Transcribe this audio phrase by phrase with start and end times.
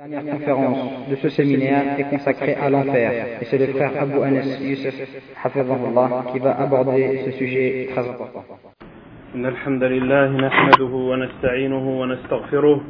[0.00, 3.12] Dernière conférence de ce séminaire est consacrée à l'enfer
[3.42, 4.94] et c'est le frère Abu Anas Youssef
[5.44, 8.44] Hafizahullah qui va aborder ce sujet très important.
[9.34, 12.80] إن الحمد لله نحمده ونستعينه ونستغفره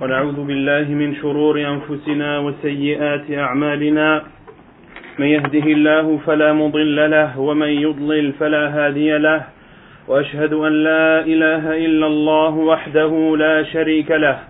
[0.00, 4.22] ونعوذ بالله من شرور أنفسنا وسيئات أعمالنا.
[5.18, 9.44] من يهده الله فلا مضل له ومن يضلل فلا هادي له.
[10.08, 14.49] وأشهد أن لا إله إلا الله وحده لا شريك له.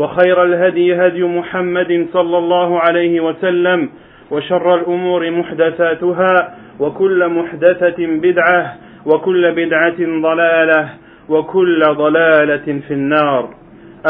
[0.00, 3.88] وخير الهدي هدي محمد صلى الله عليه وسلم
[4.30, 8.76] وشر الأمور محدثاتها وكل محدثة بدعة
[9.06, 10.88] وكل بدعة ضلالة
[11.28, 13.54] وكل ضلالة في النار.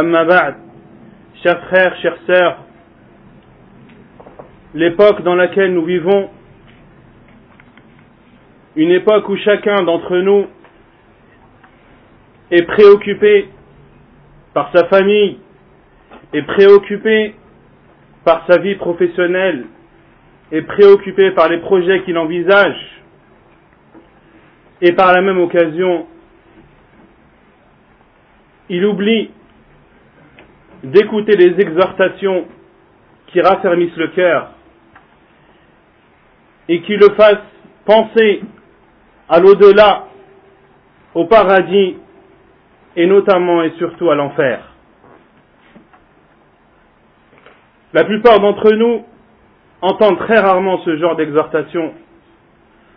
[0.03, 0.55] أما بعد
[1.43, 2.55] شيخ خير شيخ سير
[4.75, 6.29] l'époque dans laquelle nous vivons
[8.77, 10.47] une époque où chacun d'entre nous
[12.53, 13.49] est préoccupé
[14.55, 15.39] par sa famille
[16.33, 17.35] est préoccupé
[18.25, 19.67] par sa vie professionnelle,
[20.53, 22.77] est préoccupé par les projets qu'il envisage,
[24.83, 26.07] et par la même occasion,
[28.69, 29.31] il oublie
[30.85, 32.47] d'écouter les exhortations
[33.27, 34.51] qui raffermissent le cœur
[36.69, 37.37] et qui le fassent
[37.85, 38.43] penser
[39.29, 40.07] à l'au-delà,
[41.15, 41.97] au paradis
[42.97, 44.70] et notamment et surtout à l'enfer.
[47.94, 49.04] La plupart d'entre nous
[49.82, 51.94] entendent très rarement ce genre d'exhortation,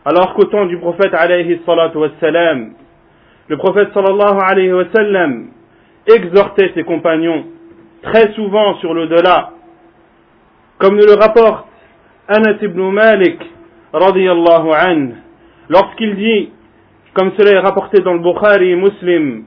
[0.04, 2.72] alors qu'au temps du prophète alayhi salatu wassalam,
[3.48, 5.48] le prophète sallallahu alayhi wa sallam
[6.06, 7.44] exhortait ses compagnons
[8.02, 9.50] très souvent sur l'au-delà,
[10.78, 11.66] comme nous le rapporte
[12.28, 13.40] Anas ibn Malik
[13.92, 15.14] radiyallahu anhu,
[15.68, 16.50] lorsqu'il dit,
[17.14, 19.44] comme cela est rapporté dans le Bukhari et Muslim,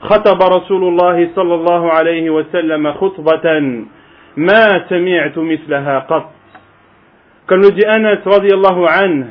[0.00, 3.46] خطب رسول الله صلى الله عليه وسلم خطبة
[4.36, 6.30] ما سمعت مثلها قط
[7.48, 9.26] comme le dit Anas radiallahu anhu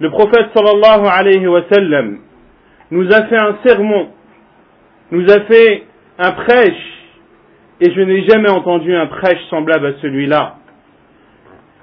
[0.00, 2.18] le prophète sallallahu alayhi wa sallam
[2.90, 4.08] nous a fait un sermon
[5.10, 5.84] nous a fait
[6.18, 6.86] un prêche
[7.80, 10.56] et je n'ai jamais entendu un prêche semblable à celui-là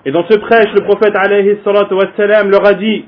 [0.06, 3.06] et dans ce prêche le prophète alayhi salatu wa sallam leur a dit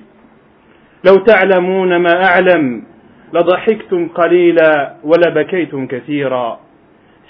[1.03, 2.83] لو تعلمون ما أعلم
[3.33, 6.59] لضحكتم قليلا ولبكيتم كثيرا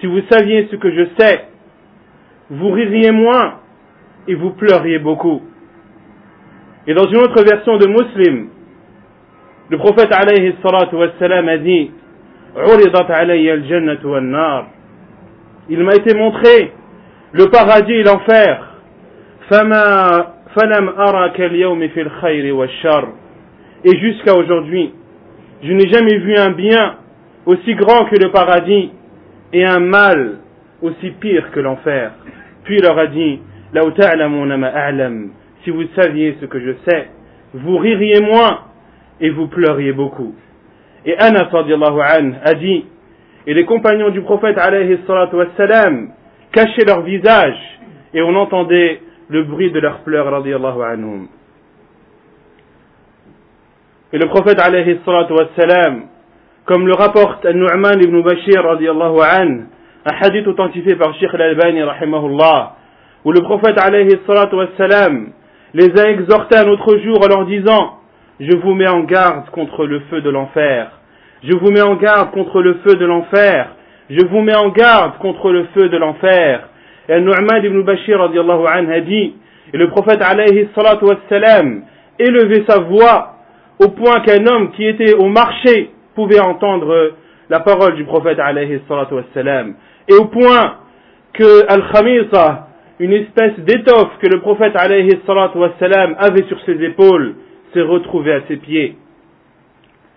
[0.01, 1.45] si vous saviez ce que je sais
[2.50, 3.54] vous ririez moins
[4.28, 5.42] et vous pleuriez beaucoup.
[6.86, 8.48] Et dans une autre version de Muslim,
[9.70, 11.90] le prophète alayhi a dit
[15.70, 16.72] Il m'a été montré
[17.32, 18.70] le paradis et l'enfer.
[23.84, 24.92] Et jusqu'à aujourd'hui,
[25.62, 26.96] je n'ai jamais vu un bien
[27.46, 28.90] aussi grand que le paradis
[29.52, 30.38] et un mal
[30.84, 32.12] aussi pire que l'enfer.
[32.64, 33.40] Puis il leur a dit,
[35.64, 37.08] si vous saviez ce que je sais,
[37.54, 38.60] vous ririez moins
[39.20, 40.34] et vous pleuriez beaucoup.
[41.06, 41.64] Et Anas an,
[42.44, 42.86] a dit,
[43.46, 46.10] et les compagnons du prophète wassalam
[46.52, 47.58] cachaient leur visage
[48.12, 50.46] et on entendait le bruit de leurs pleurs.
[54.12, 56.02] Et le prophète wassalam,
[56.66, 59.64] comme le rapporte Nu'man ibn Bashir anhu,
[60.06, 62.72] un hadith authentifié par Sheikh al-Albani rahimahullah,
[63.24, 65.28] où le prophète alayhi salatu wassalam
[65.72, 67.98] les a exhortés un autre jour en leur disant
[68.38, 70.90] Je vous mets en garde contre le feu de l'enfer.
[71.42, 73.70] Je vous mets en garde contre le feu de l'enfer.
[74.10, 76.68] Je vous mets en garde contre le feu de l'enfer.
[77.08, 79.34] Et Nu'man ibn Bashir radiallahu a dit
[79.72, 81.82] Et le prophète alayhi salatu wassalam
[82.18, 83.36] élevait sa voix
[83.78, 87.12] au point qu'un homme qui était au marché pouvait entendre
[87.50, 89.74] la parole du prophète alayhi salatu wassalam.
[90.08, 90.76] Et au point
[91.32, 92.68] que Al-Khamisa,
[93.00, 95.08] une espèce d'étoffe que le prophète avait
[96.48, 97.34] sur ses épaules,
[97.72, 98.96] s'est retrouvé à ses pieds.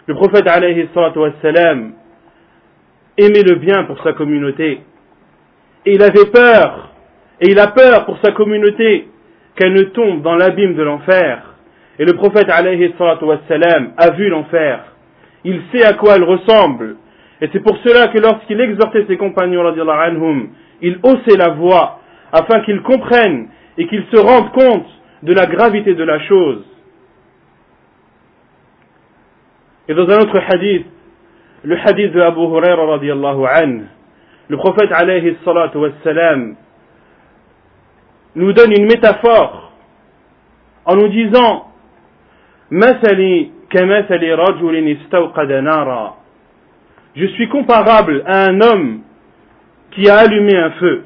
[0.05, 0.47] Le prophète
[3.17, 4.79] aimait le bien pour sa communauté.
[5.85, 6.89] Et il avait peur,
[7.41, 9.07] et il a peur pour sa communauté
[9.55, 11.55] qu'elle ne tombe dans l'abîme de l'enfer.
[11.99, 14.79] Et le prophète a vu l'enfer.
[15.43, 16.97] Il sait à quoi elle ressemble.
[17.40, 20.50] Et c'est pour cela que lorsqu'il exhortait ses compagnons, anhum,
[20.80, 22.00] il haussait la voix
[22.32, 23.48] afin qu'ils comprennent
[23.78, 24.86] et qu'ils se rendent compte
[25.22, 26.64] de la gravité de la chose.
[29.88, 30.86] Et dans un autre hadith,
[31.64, 33.84] le hadith de Abu Huraira radiallahu anhu,
[34.48, 36.54] le prophète alayhi salatu wassalam
[38.34, 39.72] nous donne une métaphore
[40.84, 41.72] en nous disant
[42.72, 46.15] مثلي كمثل رجل استوقد نارا
[47.16, 49.00] Je suis comparable à un homme
[49.90, 51.02] qui a allumé un feu.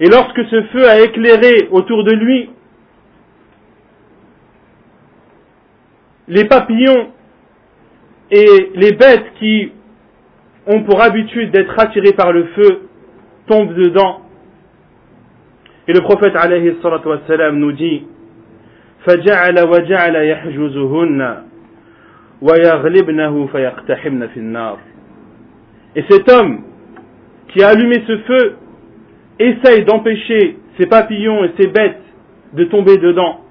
[0.00, 2.50] Et lorsque ce feu a éclairé autour de lui,
[6.28, 7.08] les papillons
[8.30, 9.72] et les bêtes qui
[10.66, 12.88] ont pour habitude d'être attirés par le feu
[13.46, 14.20] tombent dedans.
[15.88, 18.04] Et le prophète alayhi wassalam, nous dit
[19.06, 21.42] فجعل وجعل يحجزهن
[25.95, 26.61] et cet homme
[27.47, 28.55] qui a allumé ce feu
[29.39, 32.01] essaye d'empêcher ces papillons et ces bêtes
[32.53, 33.41] de tomber dedans.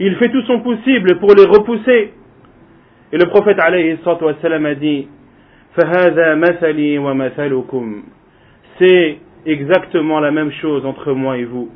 [0.00, 2.12] Il fait tout son possible pour les repousser.
[3.12, 3.70] Et le prophète a
[4.74, 5.08] dit
[8.78, 11.68] C'est exactement la même chose entre moi et vous.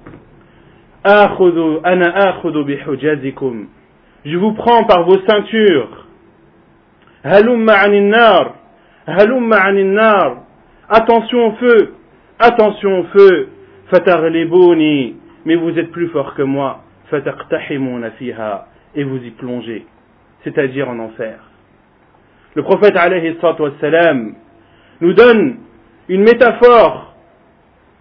[4.25, 6.02] Je vous prends par vos ceintures.
[10.89, 11.95] Attention au feu,
[12.39, 13.49] attention au feu.
[15.45, 16.83] Mais vous êtes plus fort que moi.
[18.95, 19.87] Et vous y plongez,
[20.43, 21.39] c'est-à-dire en enfer.
[22.55, 24.35] Le prophète alayhi wassalam,
[25.01, 25.59] nous donne
[26.09, 27.15] une métaphore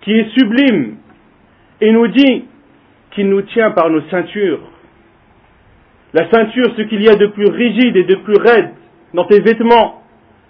[0.01, 0.95] qui est sublime
[1.79, 2.45] et nous dit
[3.11, 4.61] qu'il nous tient par nos ceintures.
[6.13, 8.71] La ceinture, ce qu'il y a de plus rigide et de plus raide
[9.14, 10.02] dans tes vêtements,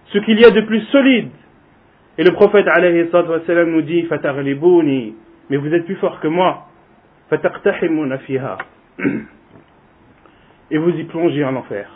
[0.06, 1.30] ce qu'il y a de plus solide.
[2.18, 4.08] Et le prophète alayhi sallam nous dit,
[5.48, 6.68] mais vous êtes plus fort que moi.
[10.70, 11.90] Et vous y plongez en enfer.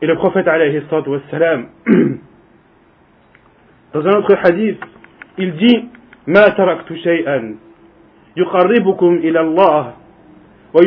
[0.00, 0.82] Et le prophète alayhi
[1.30, 1.66] sallam,
[3.92, 4.80] dans un autre hadith,
[5.36, 5.88] il dit,
[6.28, 7.56] ما تركت شيئا
[8.36, 9.94] يقربكم إلى الله
[10.75, 10.79] je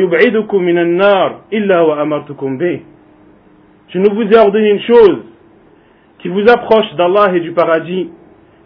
[3.99, 5.19] ne vous ai ordonné une chose
[6.19, 8.09] qui vous approche d'Allah et du paradis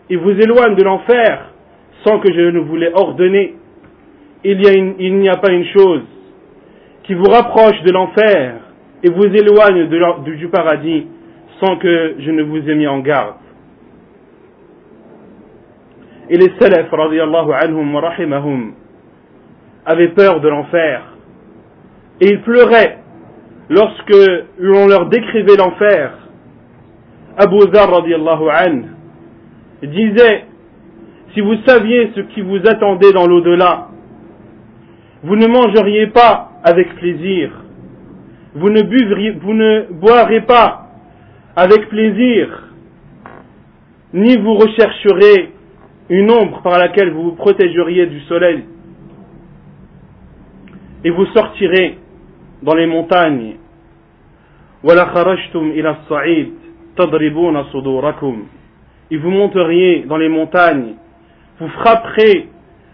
[0.10, 1.52] et vous éloigne de l'enfer
[2.04, 3.54] sans que je ne vous l'ai ordonné.
[4.44, 4.58] Il
[5.20, 6.02] n'y a, pas une chose
[7.04, 8.56] qui vous rapproche de l'enfer
[9.04, 9.88] et vous éloigne
[10.24, 11.06] du paradis
[11.60, 13.36] sans que je ne vous ai mis en garde.
[16.32, 18.74] Et les salafs, anhum wa rahimahum,
[19.86, 21.11] avaient peur de l'enfer.
[22.22, 23.00] Et ils pleuraient
[23.70, 24.16] lorsque
[24.60, 26.14] l'on leur décrivait l'enfer.
[27.38, 27.90] Abu Zar,
[29.82, 30.46] disait,
[31.34, 33.88] si vous saviez ce qui vous attendait dans l'au-delà,
[35.24, 37.52] vous ne mangeriez pas avec plaisir,
[38.54, 38.82] vous ne,
[39.40, 40.90] vous ne boirez pas
[41.56, 42.70] avec plaisir,
[44.14, 45.54] ni vous rechercherez
[46.10, 48.66] une ombre par laquelle vous vous protégeriez du soleil.
[51.04, 51.98] Et vous sortirez
[52.62, 53.56] dans les montagnes.
[59.12, 60.94] Et vous monteriez dans les montagnes.
[61.60, 62.48] Vous frapperez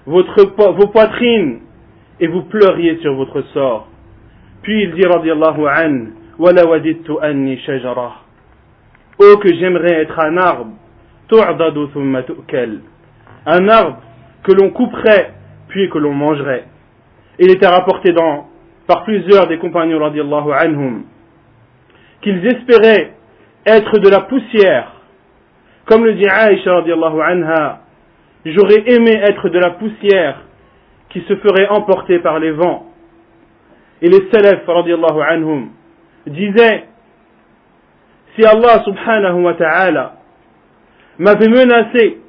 [0.06, 0.44] votre,
[0.74, 1.60] vos poitrines
[2.20, 3.88] et vous pleuriez sur votre sort.
[4.64, 6.08] Puis il dit radiallahu an
[9.20, 10.72] Oh que j'aimerais être un arbre
[13.46, 13.98] un arbre
[14.44, 15.34] que l'on couperait
[15.68, 16.66] puis que l'on mangerait.
[17.40, 18.48] Il était rapporté dans,
[18.88, 21.04] par plusieurs des compagnons radiallahu anhum
[22.22, 23.14] qu'ils espéraient
[23.66, 24.94] être de la poussière.
[25.86, 27.82] Comme le dit Aïcha radiallahu anha,
[28.46, 30.42] j'aurais aimé être de la poussière
[31.10, 32.86] qui se ferait emporter par les vents.
[34.02, 35.70] Et les salafs radiallahu anhum
[36.26, 36.86] disaient,
[38.36, 40.14] si Allah subhanahu wa ta'ala
[41.18, 42.20] m'avait menacé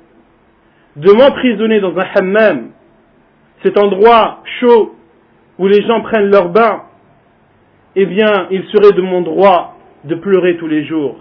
[0.96, 2.70] de m'emprisonner dans un hammam,
[3.62, 4.97] cet endroit chaud
[5.58, 6.82] où les gens prennent leur bain,
[7.96, 11.16] eh bien, il serait de mon droit de pleurer tous les jours.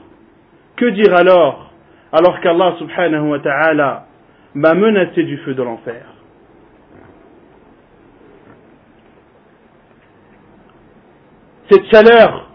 [0.76, 1.72] Que dire alors,
[2.12, 4.06] alors qu'Allah subhanahu wa ta'ala
[4.54, 6.04] m'a menacé du feu de l'enfer
[11.70, 12.50] Cette chaleur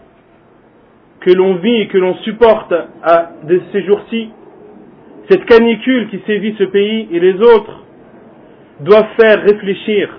[1.19, 2.73] que l'on vit et que l'on supporte
[3.03, 4.29] à, de ces jours-ci,
[5.29, 7.83] cette canicule qui sévit ce pays et les autres,
[8.79, 10.09] doivent faire réfléchir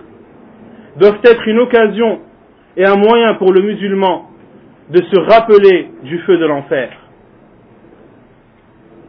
[0.98, 2.19] doivent être une occasion
[2.77, 4.29] et un moyen pour le musulman
[4.89, 6.89] de se rappeler du feu de l'enfer.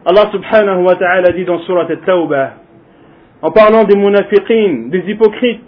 [0.04, 2.50] Allah subhanahu wa ta'ala dit dans Surat al-Tawbah,
[3.42, 5.62] en parlant des munafiqin, des hypocrites,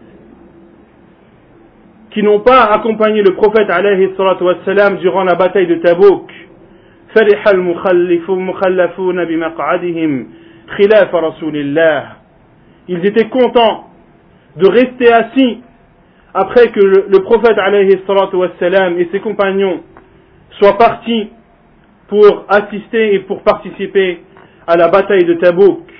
[2.10, 6.30] qui n'ont pas accompagné le prophète alayhi salatu wassalam durant la bataille de Tabouk.
[7.14, 10.26] فرح المخلفون بمقعدهم
[10.78, 12.02] خلاف رسول الله
[12.88, 13.84] ils étaient contents
[14.56, 15.60] de rester assis
[16.36, 19.80] après que le, le prophète alayhi salatu wassalam et ses compagnons
[20.58, 21.30] soient partis
[22.08, 24.20] pour assister et pour participer
[24.66, 25.92] à la bataille de Tabouk.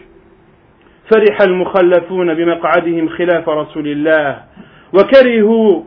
[1.10, 4.36] فرح المخلفون بمقعدهم خلاف رسول الله
[4.92, 5.82] وكرهوا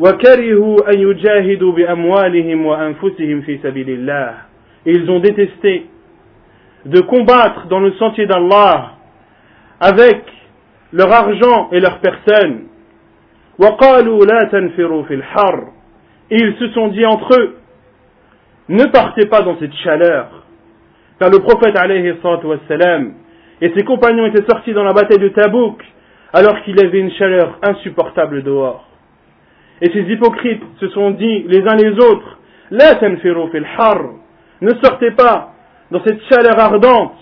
[0.00, 4.34] وكرهوا أن يجاهدوا بأموالهم وأنفسهم في سبيل الله.
[4.86, 5.86] Et ils ont détesté
[6.86, 8.92] de combattre dans le sentier d'Allah
[9.80, 10.22] avec
[10.92, 12.64] leur argent et leur personne.
[16.31, 17.57] et ils se sont dit entre eux,
[18.69, 20.43] ne partez pas dans cette chaleur.
[21.19, 21.75] Car le prophète
[23.61, 25.81] et ses compagnons étaient sortis dans la bataille de Tabouk
[26.33, 28.85] alors qu'il y avait une chaleur insupportable dehors.
[29.81, 32.39] Et ces hypocrites se sont dit les uns les autres,
[32.71, 32.91] La
[33.77, 34.01] har,
[34.61, 35.53] ne sortez pas
[35.91, 37.15] dans cette chaleur ardente.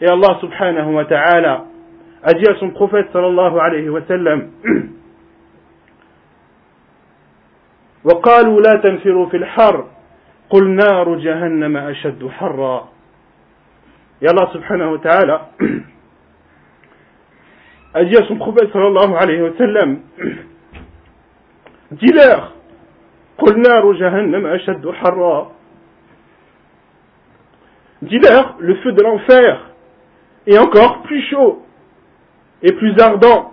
[0.00, 1.64] Et Allah subhanahu wa ta'ala
[2.24, 4.48] a dit à son prophète sallallahu alayhi wa sallam,
[8.04, 9.86] وقالوا لا تنفروا في الحر.
[10.50, 12.88] قل نار جهنم أشد حرا.
[14.22, 15.46] يا الله سبحانه وتعالى.
[17.96, 20.00] أجي أسم صلى الله عليه وسلم.
[22.02, 22.52] جلاخ.
[23.38, 25.52] قل نار جهنم أشد حرا.
[28.02, 29.02] جلاخ لفو de
[30.46, 31.62] et encore plus chaud
[32.62, 33.52] et plus ardent.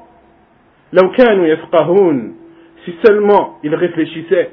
[0.93, 2.38] لو كانوا يفقهون.
[2.88, 4.50] si seulement ils réfléchissaient,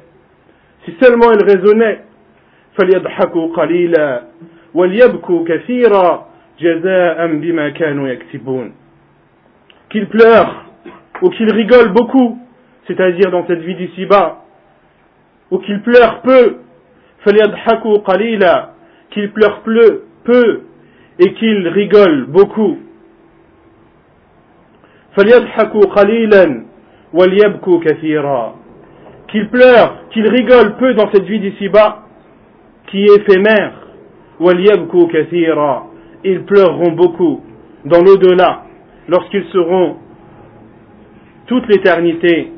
[0.84, 2.00] si seulement ils raisonnaient,
[2.78, 4.22] فليضحكوا قليلا
[4.74, 6.26] وليبكوا كثيرا
[6.60, 8.72] جزاء بما كانوا يكسبون
[9.92, 10.64] qu'ils pleurent
[11.22, 12.38] ou qu'ils rigolent beaucoup
[12.88, 14.44] c'est-à-dire dans cette vie d'ici-bas
[15.50, 16.56] ou qu'ils pleurent peu
[17.26, 18.68] فليضحكوا قليلا
[19.10, 20.60] qu'ils pleurent peu, peu
[21.18, 22.76] et qu'ils rigolent beaucoup
[25.16, 26.64] فليضحكوا قليلا
[27.12, 28.54] وليبكوا كثيرا
[29.28, 32.02] qu'ils pleurent qu'ils rigolent peu dans cette vie d'ici-bas
[32.86, 33.82] qui est éphémère
[34.42, 35.86] وَلْيَبْكُوا كَثِيرًا
[36.24, 37.42] Ils pleureront beaucoup
[37.84, 38.62] dans l'au-delà
[39.08, 39.96] lorsqu'ils seront
[41.46, 42.52] toute l'éternité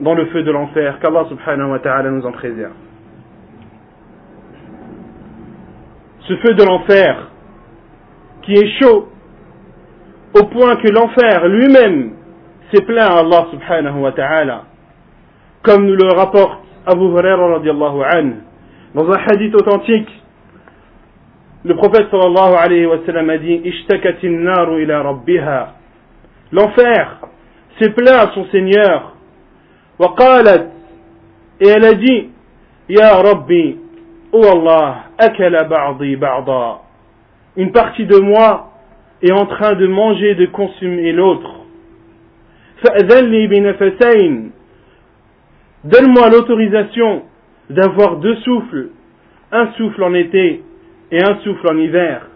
[0.00, 0.98] dans le feu de l'enfer.
[1.00, 2.72] Qu'Allah subhanahu wa ta'ala nous en préserve.
[6.20, 7.30] Ce feu de l'enfer
[8.42, 9.08] qui est chaud
[10.34, 12.12] au point que l'enfer lui-même
[12.73, 14.63] s'est plaint à Allah subhanahu wa ta'ala
[15.63, 18.35] comme nous le rapporte Abu Hurairah radiallahu anhu
[18.95, 20.09] dans un hadith authentique
[21.63, 25.73] le prophète sallallahu alayhi wa sallam a dit Ishtakatin naru ila rabbiha.
[26.51, 27.19] L'enfer
[27.79, 29.13] s'est plaint à son Seigneur.
[29.99, 30.65] Wa qalat.
[31.59, 32.29] Et elle a dit
[32.89, 33.77] Ya Rabbi,
[34.31, 35.69] oh Allah, akala.
[37.57, 38.71] Une partie de moi
[39.21, 41.60] est en train de manger, de consommer l'autre.
[45.83, 47.23] Donne-moi l'autorisation
[47.69, 48.89] d'avoir deux souffles,
[49.51, 50.63] un souffle en été
[51.11, 52.27] et un souffle en hiver.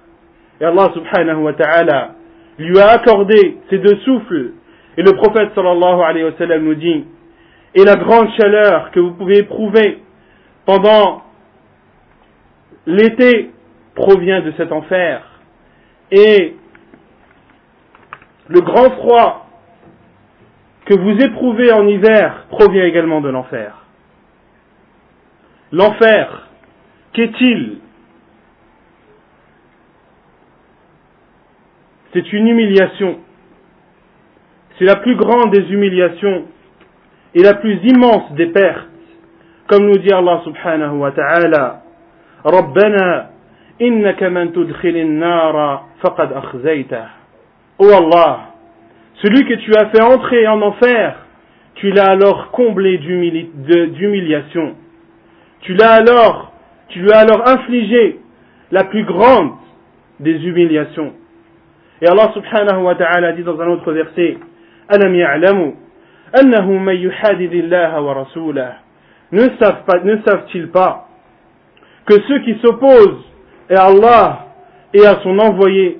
[0.62, 2.16] Et Allah subhanahu wa ta'ala
[2.58, 4.52] lui a accordé ces deux souffles.
[4.98, 7.06] Et le prophète sallallahu alayhi wa sallam nous dit,
[7.74, 10.00] et la grande chaleur que vous pouvez éprouver
[10.66, 11.24] pendant
[12.86, 13.52] l'été
[13.96, 15.22] provient de cet enfer.
[16.12, 16.56] Et
[18.48, 19.45] le grand froid
[20.85, 23.75] que vous éprouvez en hiver provient également de l'enfer.
[25.73, 26.49] L'enfer,
[27.12, 27.78] qu'est-il
[32.12, 33.19] C'est une humiliation.
[34.78, 36.47] C'est la plus grande des humiliations
[37.35, 38.88] et la plus immense des pertes.
[39.69, 41.83] Comme nous dit Allah subhanahu wa ta'ala,
[42.47, 43.30] ربنا
[43.83, 47.04] إنك من تدخل النار فقد أخزيته.
[47.78, 48.53] Oh Allah,
[49.22, 51.15] celui que tu as fait entrer en enfer,
[51.75, 54.75] tu l'as alors comblé d'humiliation.
[55.62, 56.51] Tu l'as alors,
[56.89, 58.19] tu lui as alors infligé
[58.72, 59.51] la plus grande
[60.19, 61.13] des humiliations.
[62.01, 64.38] Et Allah subhanahu wa ta'ala dit dans un autre verset,
[64.89, 65.74] Alam ya'lamu,
[66.34, 67.10] annahu
[68.13, 68.75] rasulah.
[69.31, 71.07] Ne savent-ils pas
[72.05, 73.25] que ceux qui s'opposent
[73.69, 74.45] à Allah
[74.93, 76.00] et à son envoyé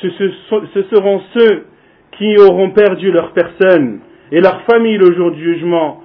[0.00, 1.66] ce, seront ceux
[2.12, 4.00] qui auront perdu leur personne
[4.32, 6.02] et leur famille le jour du jugement.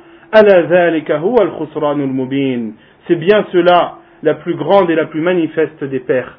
[3.08, 6.38] C'est bien cela la plus grande et la plus manifeste des pertes.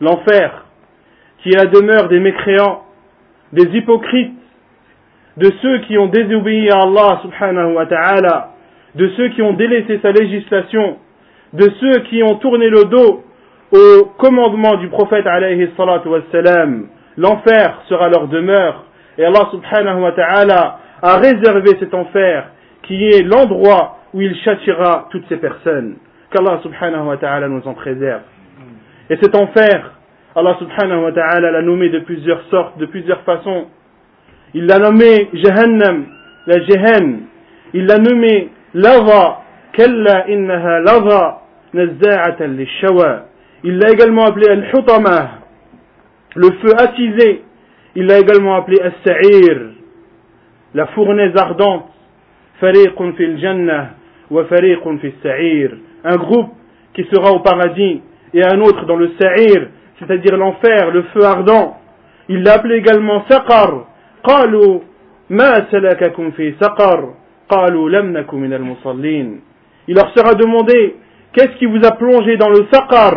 [0.00, 0.64] L'enfer,
[1.42, 2.84] qui est la demeure des mécréants,
[3.52, 4.32] des hypocrites,
[5.36, 8.50] de ceux qui ont désobéi à Allah subhanahu wa ta'ala,
[8.94, 10.98] de ceux qui ont délaissé sa législation,
[11.52, 13.24] de ceux qui ont tourné le dos
[13.72, 18.84] au commandement du prophète alayhi wassalam, l'enfer sera leur demeure,
[19.18, 22.50] et Allah subhanahu wa ta'ala a réservé cet enfer
[22.82, 25.96] qui est l'endroit où il châtira toutes ces personnes.
[26.30, 28.22] Qu'Allah subhanahu wa ta'ala nous en préserve.
[29.08, 29.92] Et cet enfer,
[30.34, 33.66] Allah subhanahu wa ta'ala l'a nommé de plusieurs sortes, de plusieurs façons.
[34.54, 36.06] Il l'a nommé Jahannam,
[36.46, 37.20] la Jehen.
[37.74, 41.42] Il l'a nommé Lava, Kalla innaha Lava,
[41.74, 43.26] Nazza'atan lishawa.
[43.63, 45.39] Il l'a également appelé Al-Hutama,
[46.35, 47.43] le feu attisé.
[47.95, 49.57] Il l'a également appelé As-Sa'ir,
[50.73, 51.85] la fournaise ardente.
[52.59, 53.91] Fariqun fil Jannah
[54.29, 55.71] wa fariqun fil Sa'ir.
[56.03, 56.51] Un groupe
[56.93, 58.01] qui sera au paradis
[58.33, 59.67] et un autre dans le Sa'ir,
[59.99, 61.77] c'est-à-dire l'enfer, le feu ardent.
[62.27, 63.87] Il l'a appelé également Saqar.
[64.25, 64.79] قالوا
[65.29, 67.13] ما سلككم في سقر
[67.49, 69.41] قالوا لم نكن من المصلين
[69.87, 70.95] Il leur sera demandé
[71.31, 73.13] qu'est-ce qui vous a plongé dans le saqar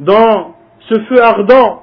[0.00, 1.82] dans ce feu ardent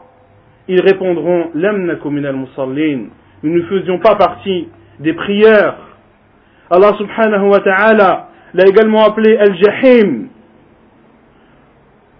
[0.68, 3.10] Ils répondront لم نكن من المصلين
[3.44, 4.68] Nous ne faisions pas partie
[5.00, 5.78] des prieurs.
[6.72, 10.28] Allah subhanahu wa ta'ala l'a également appelé Al-Jahim,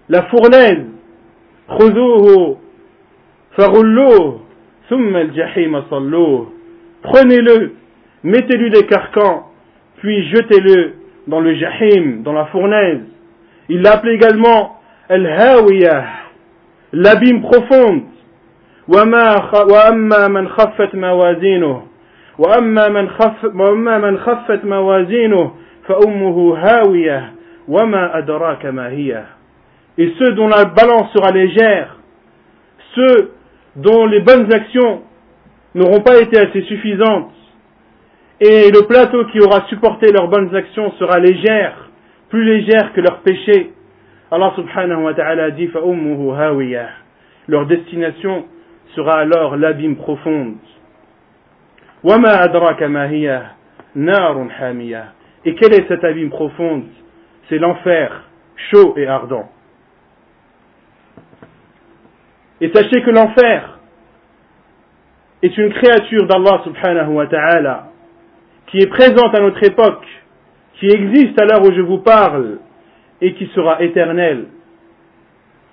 [0.08, 0.86] la fournaise.
[1.68, 2.56] خذوه
[3.56, 4.40] فغلوه
[4.88, 6.52] ثم الجحيم صلوه
[7.02, 7.72] Prenez-le,
[8.24, 9.46] mettez-lui des carcans,
[9.98, 10.94] puis jetez-le
[11.28, 13.00] dans le jahim, dans la fournaise.
[13.68, 14.79] Il l'appelait également
[15.10, 16.04] Al-Hawiyah,
[16.92, 18.02] l'abîme profonde.
[18.88, 21.82] وأما من خفت موازينه
[22.38, 25.52] وأما من, خف وأما من خفت موازينه
[25.88, 27.32] فأمه هاوية
[27.68, 29.24] وما أدراك ما هي
[29.98, 31.96] Et ceux dont la balance sera légère,
[32.94, 33.32] ceux
[33.76, 35.00] dont les bonnes actions
[35.74, 37.32] n'auront pas été assez suffisantes,
[38.38, 41.88] et le plateau qui aura supporté leurs bonnes actions sera légère,
[42.28, 43.72] plus légère que leurs péchés.
[44.33, 45.69] Allah subhanahu wa ta'ala dit
[47.47, 48.45] Leur destination
[48.95, 50.55] sera alors l'abîme profonde.
[55.45, 56.85] Et quel est cet abîme profonde?
[57.49, 58.23] C'est l'enfer,
[58.71, 59.49] chaud et ardent.
[62.61, 63.79] Et sachez que l'enfer
[65.43, 67.87] est une créature d'Allah subhanahu wa ta'ala
[68.67, 70.05] qui est présente à notre époque,
[70.79, 72.59] qui existe à l'heure où je vous parle,
[73.21, 74.45] et qui sera éternelle.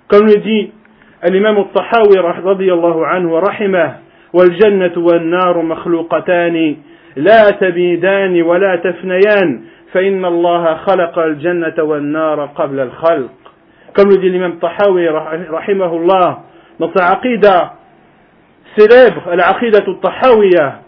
[0.07, 0.71] Comme le dit
[1.23, 3.95] الطحاوي رضي الله عنه ورحمه
[4.33, 6.75] والجنة والنار مخلوقتان
[7.15, 9.61] لا تبيدان ولا تفنيان
[9.93, 13.29] فإن الله خلق الجنة والنار قبل الخلق
[13.93, 16.39] comme le dit l'imam Tahawi rahimahullah
[16.79, 17.73] dans sa aqidah
[18.77, 20.79] célèbre, l'aqidah al-Tahawiyah,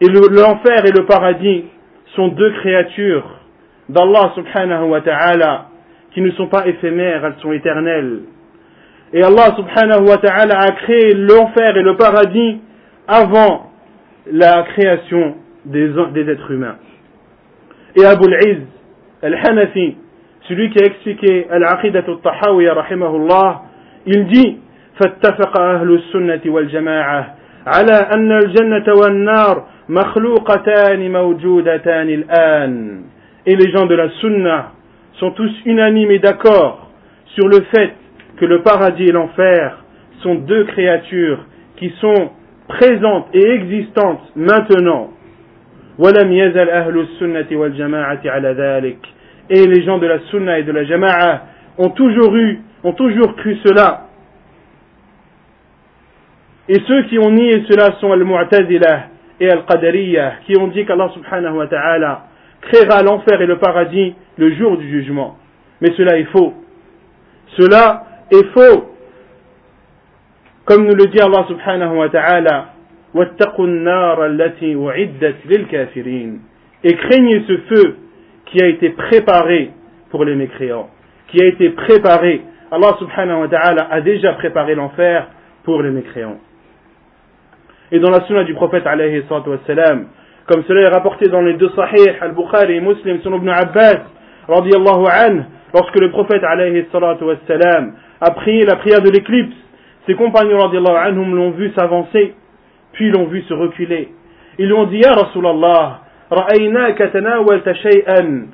[0.00, 1.64] et l'enfer et le paradis
[2.16, 3.28] sont deux créatures
[3.88, 5.67] d'Allah subhanahu wa ta'ala
[6.17, 8.19] qui ne sont pas éphémères, elles sont éternelles.
[9.13, 12.59] Et Allah subhanahu wa ta'ala a créé l'enfer et le paradis
[13.07, 13.71] avant
[14.31, 15.35] la création
[15.65, 16.77] des, des êtres humains.
[17.95, 18.61] Et Abu al-Izz
[19.21, 19.95] al-Hanafi,
[20.47, 23.61] celui qui a expliqué al-Aqidat al-Tahawiyah rahimahullah,
[24.05, 24.57] il dit
[24.99, 27.35] فاتفق أهل السنة والجماعة
[27.67, 33.01] على أن الجنة والنار مخلوقتان موجودتان الآن
[33.45, 34.71] Et les gens de la sunna
[35.18, 36.90] sont tous unanimes et d'accord
[37.34, 37.94] sur le fait
[38.36, 39.78] que le paradis et l'enfer
[40.22, 41.44] sont deux créatures
[41.76, 42.30] qui sont
[42.68, 45.10] présentes et existantes maintenant.
[46.00, 46.04] Et
[49.66, 51.42] les gens de la sunna et de la jama'a
[51.78, 54.04] ont toujours eu, ont toujours cru cela.
[56.68, 59.04] Et ceux qui ont nié cela sont al-Mu'tazila
[59.40, 62.27] et al-Qadariya qui ont dit qu'Allah subhanahu wa ta'ala
[62.62, 65.36] créera l'enfer et le paradis le jour du jugement.
[65.80, 66.54] Mais cela est faux.
[67.56, 68.94] Cela est faux.
[70.64, 72.72] Comme nous le dit Allah subhanahu wa ta'ala,
[76.84, 77.96] et craignez ce feu
[78.46, 79.70] qui a été préparé
[80.10, 80.90] pour les mécréants,
[81.28, 82.42] qui a été préparé.
[82.70, 85.26] Allah subhanahu wa ta'ala a déjà préparé l'enfer
[85.64, 86.38] pour les mécréants.
[87.90, 89.22] Et dans la sunna du prophète alayhi
[89.66, 90.08] salam,
[90.47, 94.01] comme cela est rapporté dans les deux sahih, al-Bukhari et Muslim, son ibn Abbas,
[94.47, 99.55] radiallahu anhu, lorsque le prophète alayhi salam a prié la prière de l'éclipse,
[100.05, 102.35] ses compagnons radiallahu anhum l'ont vu s'avancer,
[102.91, 104.09] puis l'ont vu se reculer.
[104.59, 108.47] Ils lui ont dit, Ya Rasulallah, رأيناك تناولت شيئا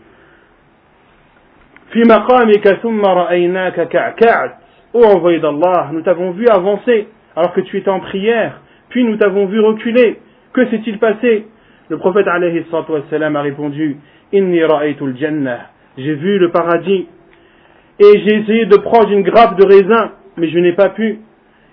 [1.91, 4.51] في مقامك ثم رأيناك كعكعت
[4.91, 8.59] Ô envoyé d'Allah, nous t'avons vu avancer alors que tu étais en prière,
[8.89, 10.17] puis nous t'avons vu reculer.
[10.51, 11.45] Que s'est-il passé
[11.90, 13.96] Le prophète alayhi a répondu
[14.32, 15.70] Inni ra'aytul jannah.
[15.98, 17.06] J'ai vu le paradis
[18.00, 21.20] et j'ai essayé de prendre une grappe de raisin, mais je n'ai pas pu.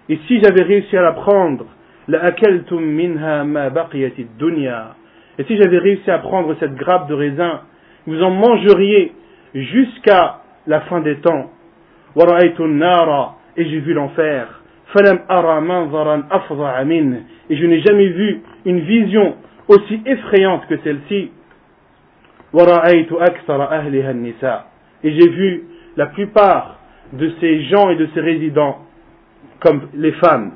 [0.09, 1.65] Et si j'avais réussi à la prendre,
[2.07, 2.31] la
[2.71, 4.95] minha ma baqiyati dunya.
[5.39, 7.61] Et si j'avais réussi à prendre cette grappe de raisin,
[8.05, 9.13] vous en mangeriez
[9.55, 11.51] jusqu'à la fin des temps.
[13.57, 14.61] Et j'ai vu l'enfer.
[17.49, 19.35] Et je n'ai jamais vu une vision
[19.71, 21.31] aussi effrayante que celle-ci.
[25.03, 25.63] Et j'ai vu
[25.97, 26.79] la plupart
[27.13, 28.79] de ces gens et de ces résidents
[29.59, 30.51] comme les femmes.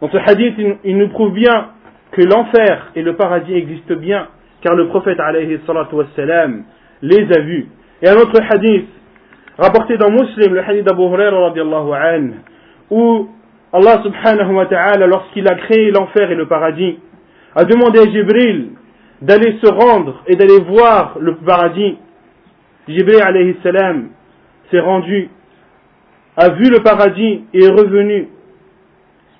[0.00, 1.68] Dans ce hadith, il nous prouve bien
[2.12, 4.28] que l'enfer et le paradis existent bien,
[4.62, 6.64] car le prophète wassalam,
[7.02, 7.68] les a vus.
[8.02, 8.88] Et un autre hadith,
[9.58, 11.52] rapporté dans Muslim, le hadith d'Abu Huraira
[12.12, 12.34] anhu,
[12.90, 13.28] où
[13.72, 16.98] Allah subhanahu wa ta'ala, lorsqu'il a créé l'enfer et le paradis,
[17.54, 18.70] a demandé à Jibril
[19.20, 21.96] d'aller se rendre et d'aller voir le paradis.
[22.88, 24.10] Jibril alayhi salam
[24.70, 25.30] s'est rendu,
[26.36, 28.28] a vu le paradis et est revenu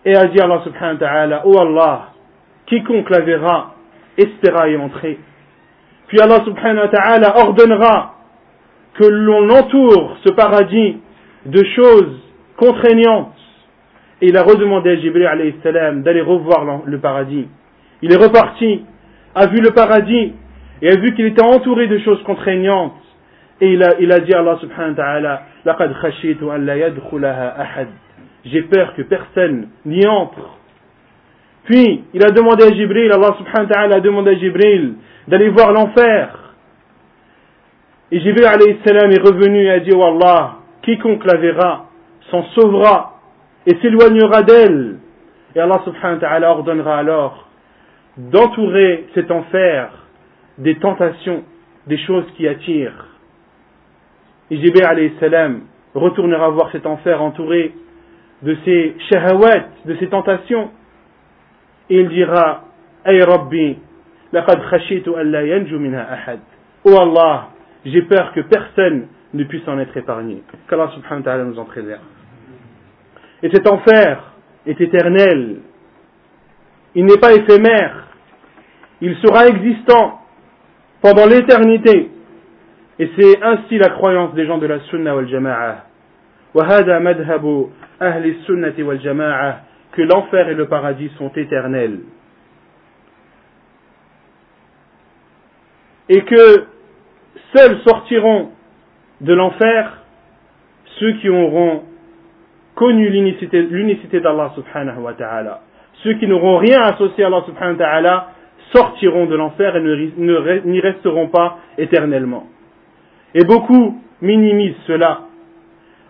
[0.05, 2.09] et a dit à Allah subhanahu wa ta'ala, Oh Allah,
[2.67, 3.75] quiconque la verra
[4.17, 5.19] espéra y entrer.
[6.09, 8.15] Puis Allah subhanahu wa ta'ala ordonnera
[8.95, 10.99] que l'on entoure ce paradis
[11.45, 12.21] de choses
[12.57, 13.33] contraignantes.
[14.23, 17.47] Et il a redemandé à Jibril salam d'aller revoir le paradis.
[18.03, 18.83] Il est reparti,
[19.35, 20.33] a vu le paradis
[20.81, 22.95] et a vu qu'il était entouré de choses contraignantes.
[23.61, 25.43] Et il a, il a dit à Allah subhanahu wa ta'ala,
[28.45, 30.59] J'ai peur que personne n'y entre.
[31.65, 34.95] Puis, il a demandé à Jibril, Allah subhanahu wa ta'ala a demandé à Jibril
[35.29, 36.55] d'aller voir l'enfer.
[38.13, 41.87] Et Jibril alayhi salam est revenu et a dit, oh Allah, quiconque la verra
[42.31, 43.16] s'en sauvera
[43.67, 44.99] et s'éloignera d'elle.
[45.55, 47.49] Et Allah subhanahu wa ta'ala ordonnera alors
[48.17, 49.91] d'entourer cet enfer
[50.59, 51.45] des tentations,
[51.87, 53.07] des choses qui attirent.
[54.51, 55.63] Et Jibril alayhi salam
[55.95, 57.75] retournera voir cet enfer entouré
[58.43, 60.71] de ces shahawat, de ces tentations
[61.89, 62.65] et il dira
[63.05, 63.79] Ay Rabbi,
[64.33, 66.41] laqad khashitu an la yanju minha ahad.
[66.85, 67.49] Oh Allah,
[67.85, 70.43] j'ai peur que personne ne puisse en être épargné.
[70.69, 72.01] Qu'Allah subhanahu wa ta'ala nous en préserve.
[73.44, 74.24] Et cet enfer
[74.66, 75.58] est éternel.
[76.96, 78.08] Il n'est pas éphémère.
[79.02, 80.22] Il sera existant
[81.02, 82.12] pendant l'éternité.
[83.00, 85.86] Et c'est ainsi la croyance des gens de la Sunna wal Jama'a.
[86.54, 87.70] وهذا مذهب
[88.02, 89.62] أهل السنة والجماعة
[89.94, 92.00] que l'enfer et le paradis sont éternels.
[96.10, 96.66] Et que
[97.56, 98.52] seuls sortiront
[99.22, 99.98] de l'enfer
[101.00, 101.84] ceux qui auront
[102.77, 105.63] connu l'unicité d'Allah subhanahu wa ta'ala.
[106.05, 108.29] Ceux qui n'auront rien associé à Allah subhanahu wa ta'ala
[108.73, 112.47] sortiront de l'enfer et n'y resteront pas éternellement.
[113.35, 115.23] Et beaucoup minimisent cela.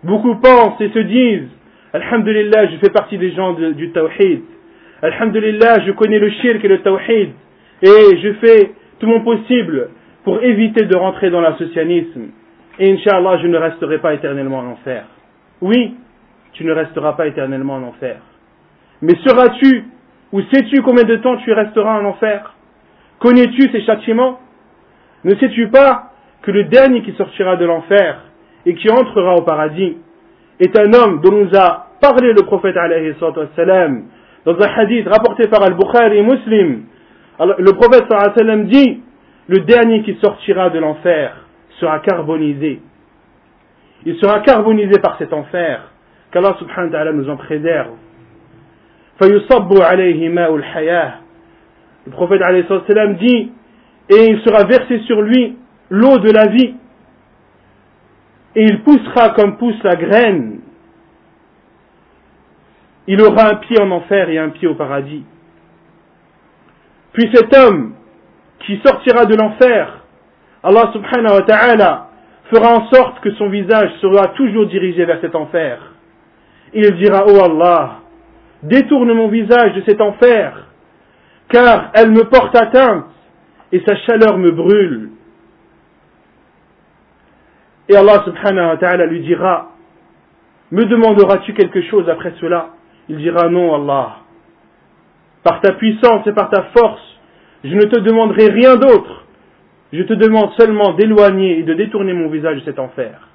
[0.03, 1.49] Beaucoup pensent et se disent
[1.93, 4.41] Alhamdulillah, je fais partie des gens du tawhid.
[5.01, 7.29] Alhamdulillah, je connais le shirk et le tawhid.
[7.81, 9.89] Et je fais tout mon possible
[10.23, 12.27] pour éviter de rentrer dans l'associanisme.
[12.79, 15.05] Et Inch'Allah, je ne resterai pas éternellement en enfer.
[15.61, 15.95] Oui,
[16.57, 18.17] tu ne resteras pas éternellement en enfer.
[19.01, 19.85] Mais seras-tu,
[20.31, 22.53] ou sais-tu combien de temps tu resteras en enfer?
[23.19, 24.39] Connais-tu ces châtiments?
[25.23, 28.21] Ne sais-tu pas que le dernier qui sortira de l'enfer
[28.65, 29.97] et qui entrera au paradis
[30.59, 33.13] est un homme dont nous a parlé le prophète alayhi
[33.55, 34.05] salam
[34.45, 36.83] dans un hadith rapporté par Al-Bukhari et Muslim.
[37.39, 39.01] Le prophète sallam dit
[39.47, 41.35] le dernier qui sortira de l'enfer
[41.79, 42.81] sera carbonisé.
[44.05, 45.91] Il sera carbonisé par cet enfer.
[46.37, 47.95] Qu'Allah subhanahu wa ta'ala nous en préserve.
[52.05, 52.63] Le prophète alayhi
[53.15, 53.51] dit
[54.11, 55.57] et il sera versé sur lui
[55.89, 56.75] l'eau de la vie,
[58.55, 60.59] et il poussera comme pousse la graine.
[63.07, 65.23] Il aura un pied en enfer et un pied au paradis.
[67.13, 67.95] Puis cet homme
[68.59, 70.03] qui sortira de l'enfer,
[70.61, 72.09] Allah subhanahu wa ta'ala
[72.53, 75.96] fera en sorte que son visage sera toujours dirigé vers cet enfer.
[76.73, 77.99] Il dira, oh Allah,
[78.63, 80.67] détourne mon visage de cet enfer,
[81.49, 83.05] car elle me porte atteinte
[83.71, 85.09] et sa chaleur me brûle.
[87.89, 89.71] Et Allah subhanahu wa ta'ala lui dira,
[90.71, 92.69] me demanderas-tu quelque chose après cela?
[93.07, 94.17] Il dira non Allah.
[95.43, 97.19] Par ta puissance et par ta force,
[97.63, 99.23] je ne te demanderai rien d'autre.
[99.93, 103.29] Je te demande seulement d'éloigner et de détourner mon visage de cet enfer,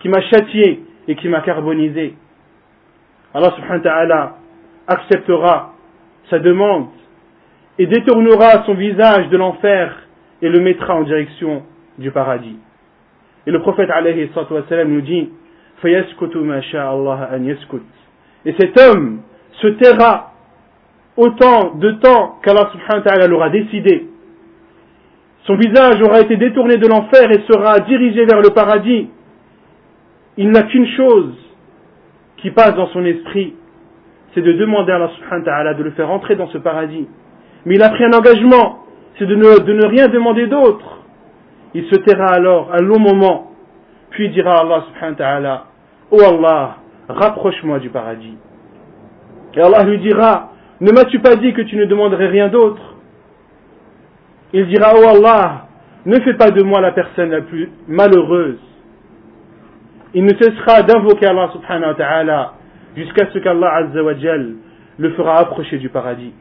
[0.00, 2.14] qui m'a châtié et qui m'a carbonisé.
[3.38, 4.34] Allah subhanahu wa ta'ala
[4.88, 5.72] acceptera
[6.28, 6.88] sa demande
[7.78, 9.96] et détournera son visage de l'enfer
[10.42, 11.62] et le mettra en direction
[11.98, 12.56] du paradis.
[13.46, 14.28] Et le prophète alayhi
[14.86, 15.30] nous dit
[18.44, 19.20] Et cet homme
[19.52, 20.32] se taira
[21.16, 24.08] autant de temps qu'Allah subhanahu wa ta'ala l'aura décidé.
[25.44, 29.08] Son visage aura été détourné de l'enfer et sera dirigé vers le paradis.
[30.36, 31.47] Il n'a qu'une chose
[32.38, 33.54] qui passe dans son esprit,
[34.34, 37.06] c'est de demander à Allah subhanahu wa ta'ala de le faire entrer dans ce paradis.
[37.64, 38.84] Mais il a pris un engagement,
[39.18, 41.00] c'est de ne, rien demander d'autre.
[41.74, 43.52] Il se taira alors un long moment,
[44.10, 45.64] puis dira à Allah subhanahu wa ta'ala,
[46.10, 46.76] Oh Allah,
[47.08, 48.36] rapproche-moi du paradis.
[49.54, 52.80] Et Allah lui dira, ne m'as-tu pas dit que tu ne demanderais rien d'autre?
[54.52, 55.66] Il dira, oh Allah,
[56.06, 58.60] ne fais pas de moi la personne la plus malheureuse.
[60.18, 62.52] Il ne cessera d'invoquer Allah subhanahu wa ta'ala
[62.96, 66.32] jusqu'à ce qu'Allah azza wa le fera approcher du paradis.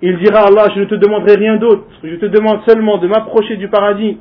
[0.00, 3.06] Il dira à Allah, je ne te demanderai rien d'autre, je te demande seulement de
[3.06, 4.16] m'approcher du paradis.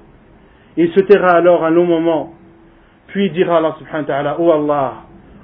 [0.76, 2.34] Il se taira alors un long moment,
[3.08, 4.94] puis il dira Allah subhanahu wa ta'ala, oh Allah,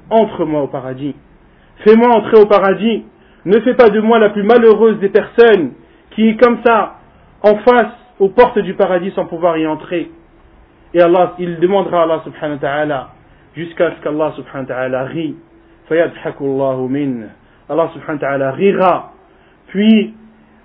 [0.10, 1.16] entre-moi au paradis.
[1.86, 3.06] Fais-moi entrer au paradis.
[3.46, 5.72] Ne fais pas de moi la plus malheureuse des personnes
[6.18, 6.96] qui, comme ça,
[7.44, 10.12] en face aux portes du paradis sans pouvoir y entrer.
[10.94, 13.10] Et Allah, il demandera à Allah subhanahu wa ta'ala
[13.56, 15.36] jusqu'à ce qu'Allah subhanahu wa ta'ala rit.
[15.90, 16.12] Allah
[17.94, 19.14] subhanahu wa ta'ala rira.
[19.68, 20.14] Puis,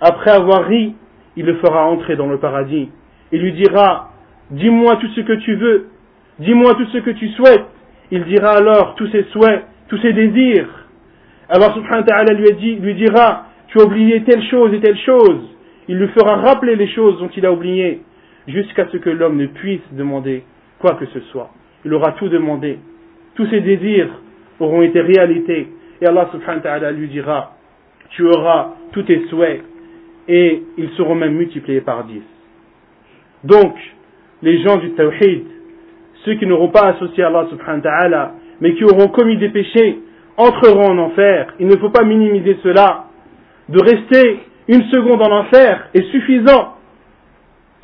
[0.01, 0.95] après avoir ri,
[1.37, 2.91] il le fera entrer dans le paradis.
[3.33, 4.11] Il lui dira,
[4.51, 5.89] dis-moi tout ce que tu veux.
[6.39, 7.67] Dis-moi tout ce que tu souhaites.
[8.11, 10.69] Il dira alors tous ses souhaits, tous ses désirs.
[11.49, 15.41] Alors subhanahu wa ta'ala lui, lui dira, tu as oublié telle chose et telle chose.
[15.89, 18.03] Il lui fera rappeler les choses dont il a oublié,
[18.49, 20.43] jusqu'à ce que l'homme ne puisse demander
[20.79, 21.51] quoi que ce soit.
[21.85, 22.79] Il aura tout demandé.
[23.35, 24.09] Tous ses désirs
[24.61, 25.69] auront été réalité.
[26.01, 27.57] Et Allah subhanahu wa ta'ala lui dira,
[28.11, 29.63] tu auras tous tes souhaits
[30.29, 32.23] et ils seront même multipliés par dix.
[33.45, 33.75] Donc,
[34.43, 35.45] les gens du tawhid,
[36.25, 39.99] ceux qui n'auront pas associé Allah subhanahu wa ta'ala, mais qui auront commis des péchés,
[40.37, 41.55] entreront en enfer.
[41.61, 43.07] Il ne faut pas minimiser cela.
[43.69, 46.76] De rester une seconde en enfer est suffisant.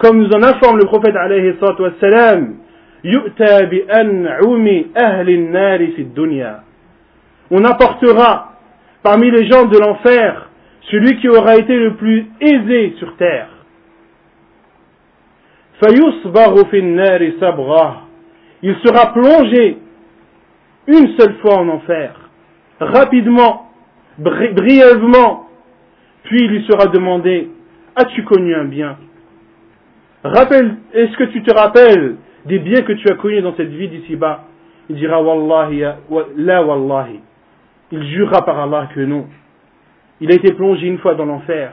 [0.03, 2.57] Comme nous en informe le prophète alayhi wassalam,
[7.51, 8.53] on apportera
[9.03, 10.49] parmi les gens de l'enfer
[10.91, 13.49] celui qui aura été le plus aisé sur terre.
[18.63, 19.79] Il sera plongé
[20.89, 22.29] une seule fois en enfer.
[22.81, 23.71] Rapidement,
[24.19, 25.49] brièvement,
[26.25, 27.51] puis il lui sera demandé,
[27.95, 28.97] as-tu connu un bien?
[30.25, 33.89] Rappelle, est-ce que tu te rappelles des biens que tu as connus dans cette vie
[33.89, 34.45] d'ici-bas?
[34.89, 35.85] Il dira, Wallahi,
[36.37, 37.21] la Wallahi.
[37.91, 39.27] Il jurera par Allah que non.
[40.21, 41.73] Il a été plongé une fois dans l'enfer.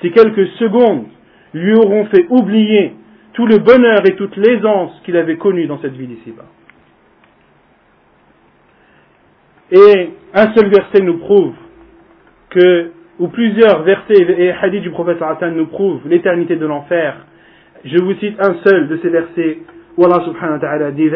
[0.00, 1.06] Ces quelques secondes
[1.52, 2.94] lui auront fait oublier
[3.32, 6.46] tout le bonheur et toute l'aisance qu'il avait connu dans cette vie d'ici-bas.
[9.70, 11.54] Et un seul verset nous prouve
[12.50, 15.20] que, ou plusieurs versets et hadiths du prophète
[15.52, 17.16] nous prouvent l'éternité de l'enfer.
[17.84, 19.58] Je vous cite un seul de ces versets
[19.96, 21.10] où Allah subhanahu wa ta'ala dit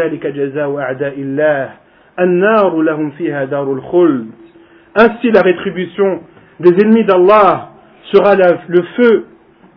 [4.95, 6.21] Ainsi la rétribution
[6.61, 7.71] des ennemis d'Allah
[8.13, 8.35] sera
[8.69, 9.27] le feu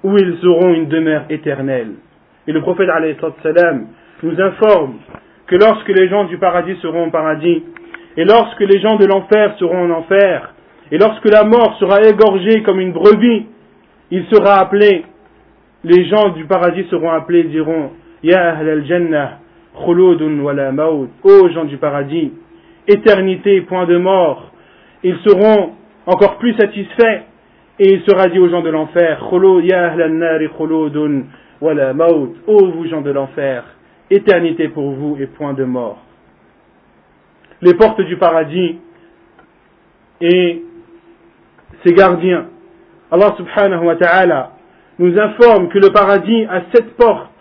[0.04, 1.94] où ils auront une demeure éternelle.
[2.48, 2.90] Et le prophète
[4.24, 4.96] nous informe
[5.48, 7.64] que lorsque les gens du paradis seront au paradis,
[8.18, 10.54] et lorsque les gens de l'enfer seront en enfer,
[10.92, 13.48] et lorsque la mort sera égorgée comme une brebis,
[14.12, 15.06] il sera appelé,
[15.86, 17.92] les gens du paradis seront appelés, diront,
[18.24, 19.40] Ya ahl al-jannah,
[19.86, 22.34] khuludun wa la maut, ô gens du paradis,
[22.88, 24.52] éternité, point de mort.
[25.04, 25.74] Ils seront
[26.08, 27.22] encore plus satisfaits,
[27.78, 29.38] Et il sera dit aux gens de l'enfer, Ô
[32.72, 33.64] vous gens de l'enfer,
[34.10, 36.00] éternité pour vous et point de mort.
[37.62, 38.80] Les portes du paradis
[40.22, 40.64] et
[41.86, 42.48] ses gardiens.
[43.12, 44.55] Allah subhanahu wa ta'ala
[45.00, 47.32] nous informe que le paradis a sept portes.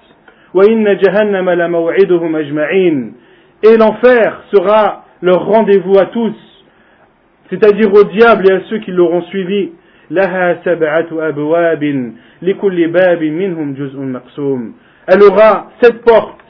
[3.62, 6.34] Et l'enfer sera leur rendez-vous à tous,
[7.50, 9.72] c'est-à-dire au diable et à ceux qui l'auront suivi.
[10.10, 10.18] Elle
[15.22, 16.40] aura sept portes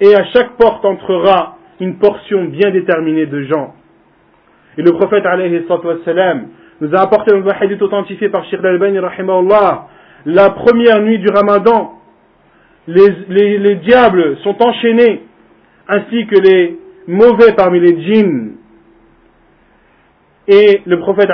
[0.00, 3.74] et à chaque porte entrera une portion bien déterminée de gens.
[4.76, 5.24] Et le prophète
[6.80, 8.98] nous a apporté un hadith authentifié par Sheikh al-Bani
[10.26, 11.94] la première nuit du ramadan,
[12.86, 15.22] les, les, les, diables sont enchaînés,
[15.88, 18.52] ainsi que les mauvais parmi les djinns.
[20.48, 21.28] Et le prophète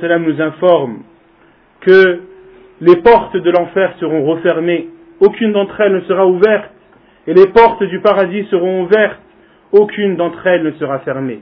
[0.00, 1.02] salam nous informe
[1.80, 2.20] que
[2.80, 4.88] les portes de l'enfer seront refermées,
[5.20, 6.70] aucune d'entre elles ne sera ouverte,
[7.26, 9.20] et les portes du paradis seront ouvertes,
[9.72, 11.40] aucune d'entre elles ne sera fermée.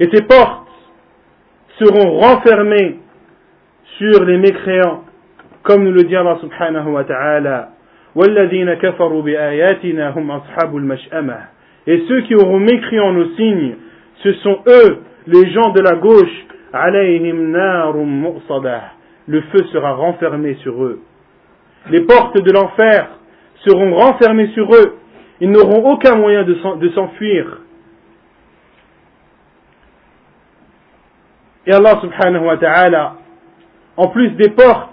[0.00, 0.68] Et ces portes
[1.78, 2.98] seront renfermées
[3.98, 5.04] sur les mécréants,
[5.62, 7.70] comme nous le dit Allah subhanahu wa ta'ala.
[11.86, 13.76] Et ceux qui auront mécrit en nos signes,
[14.22, 16.46] ce sont eux, les gens de la gauche,
[19.28, 21.00] le feu sera renfermé sur eux.
[21.90, 23.08] Les portes de l'enfer
[23.66, 24.96] seront renfermées sur eux.
[25.40, 27.58] Ils n'auront aucun moyen de s'enfuir.
[31.66, 33.14] Et Allah subhanahu wa ta'ala
[33.96, 34.90] en plus des portes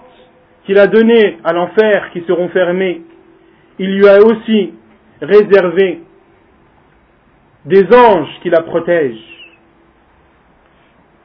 [0.64, 3.02] qu'il a données à l'enfer qui seront fermées,
[3.78, 4.72] il lui a aussi
[5.20, 6.00] réservé
[7.64, 9.18] des anges qui la protègent,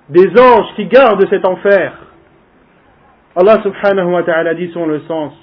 [0.10, 1.94] des anges qui gardent cet enfer.
[3.36, 5.34] Allah subhanahu wa ta'ala dit son le sens.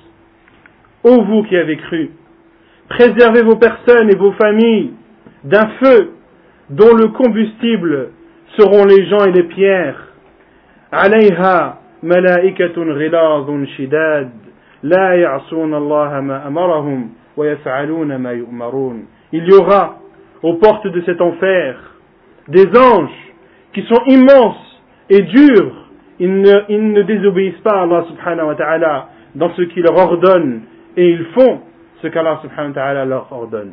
[1.05, 2.11] Ô vous qui avez cru,
[2.89, 4.93] préservez vos personnes et vos familles
[5.45, 6.13] d'un feu
[6.71, 8.11] dont le combustible
[8.59, 10.09] seront les gens et les pierres.
[10.91, 14.31] Alayha ملائكة غلاظ شداد
[14.83, 19.99] لا يعصون الله ما أمرهم ويفعلون ما يؤمرون Il y aura
[20.43, 21.75] aux portes de cet enfer
[22.49, 23.11] des anges
[23.73, 24.81] qui sont immenses
[25.11, 25.89] et durs.
[26.19, 29.97] Ils ne, ils ne désobéissent pas à Allah subhanahu wa ta'ala dans ce qu'il leur
[29.97, 30.63] ordonne
[30.97, 31.61] et ils font
[32.01, 33.73] ce qu'Allah subhanahu wa ta'ala leur ordonne.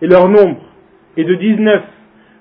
[0.00, 0.60] Et leur nombre
[1.16, 1.82] est de 19,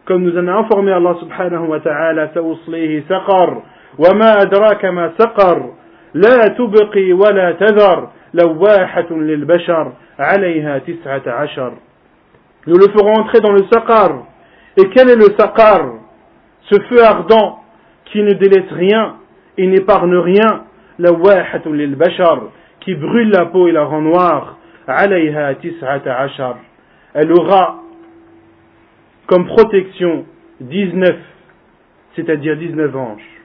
[0.06, 3.62] comme nous en a informé Allah subhanahu wa ta'ala, سقر
[3.99, 5.73] وما أدراك ما سقر
[6.15, 11.73] لا تبقي ولا تذر لواحة للبشر عليها تسعة عشر
[12.67, 14.25] Nous le ferons entrer dans le saqar.
[14.77, 15.81] Et quel est le saqar
[16.71, 17.59] Ce feu ardent
[18.05, 19.17] qui ne délaisse rien
[19.59, 20.65] et n'épargne rien.
[20.99, 22.39] لواحة للبشر
[22.81, 24.57] qui brûle la peau et la rend noire.
[24.89, 26.55] عليها تسعة عشر
[27.15, 27.83] Elle aura
[29.27, 30.25] comme protection
[30.61, 31.17] 19,
[32.17, 33.36] c'est-à-dire 19 anges.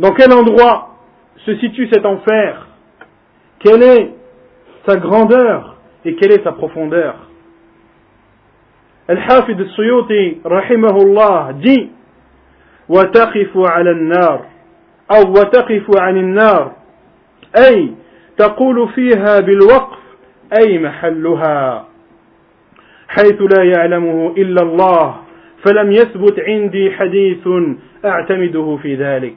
[0.00, 0.96] Dans quel endroit
[1.44, 2.66] se situe cet enfer?
[3.60, 4.10] Quelle est
[4.86, 7.14] sa grandeur et quelle est sa profondeur?
[9.10, 11.88] السيوطي رحمه الله dit
[12.88, 14.44] وتقف على النار
[15.10, 16.72] أو وتقف عن النار
[17.56, 17.92] أي
[18.38, 19.98] تقول فيها بالوقف
[20.60, 21.86] أي محلها
[23.08, 25.16] حيث لا يعلمه إلا الله
[25.64, 27.48] فلم يثبت عندي حديث
[28.04, 29.34] أعتمده في ذلك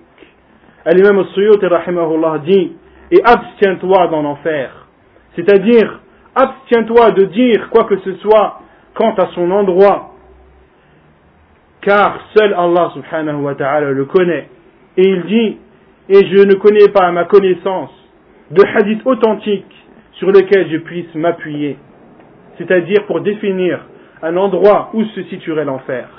[0.89, 2.71] Al-Imam al-Suyuti rahimahullah dit
[3.11, 4.87] et abstiens-toi dans l'enfer.
[5.35, 5.99] C'est-à-dire,
[6.33, 8.61] abstiens-toi de dire quoi que ce soit
[8.95, 10.15] quant à son endroit,
[11.81, 14.49] car seul Allah subhanahu wa ta'ala le connaît.
[14.97, 15.57] Et il dit,
[16.09, 17.91] et je ne connais pas à ma connaissance
[18.49, 19.71] de hadith authentique
[20.13, 21.77] sur lequel je puisse m'appuyer,
[22.57, 23.79] c'est-à-dire pour définir
[24.23, 26.09] un endroit où se situerait l'enfer.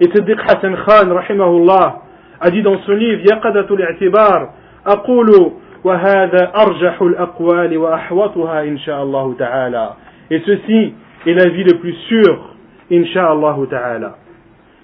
[0.00, 2.02] Et Siddiq Hassan Khan, rahimahullah,
[2.40, 5.52] a dit dans son livre Yaqadatul i'tibar aqulu
[5.84, 9.96] wa hadha arjahul aqwali wa ahwatuha inshallah ta'ala.
[10.30, 10.94] Et ceci
[11.26, 12.54] est l'avis le plus sûr
[12.90, 14.16] inshallah ta'ala.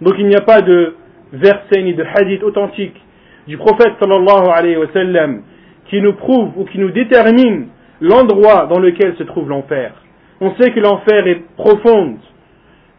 [0.01, 0.95] Donc il n'y a pas de
[1.33, 3.01] verset ni de hadith authentique
[3.47, 5.43] du prophète sallallahu alayhi wa sallam
[5.87, 7.69] qui nous prouve ou qui nous détermine
[8.01, 9.93] l'endroit dans lequel se trouve l'enfer.
[10.41, 12.19] On sait que l'enfer est profonde,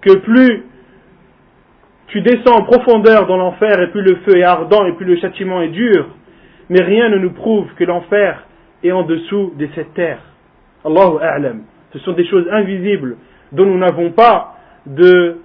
[0.01, 0.63] que plus
[2.07, 5.17] tu descends en profondeur dans l'enfer et plus le feu est ardent et plus le
[5.17, 6.07] châtiment est dur.
[6.69, 8.43] Mais rien ne nous prouve que l'enfer
[8.83, 10.19] est en dessous de cette terre.
[10.83, 11.63] Allahu A'lam.
[11.93, 13.17] Ce sont des choses invisibles
[13.51, 15.37] dont nous n'avons pas de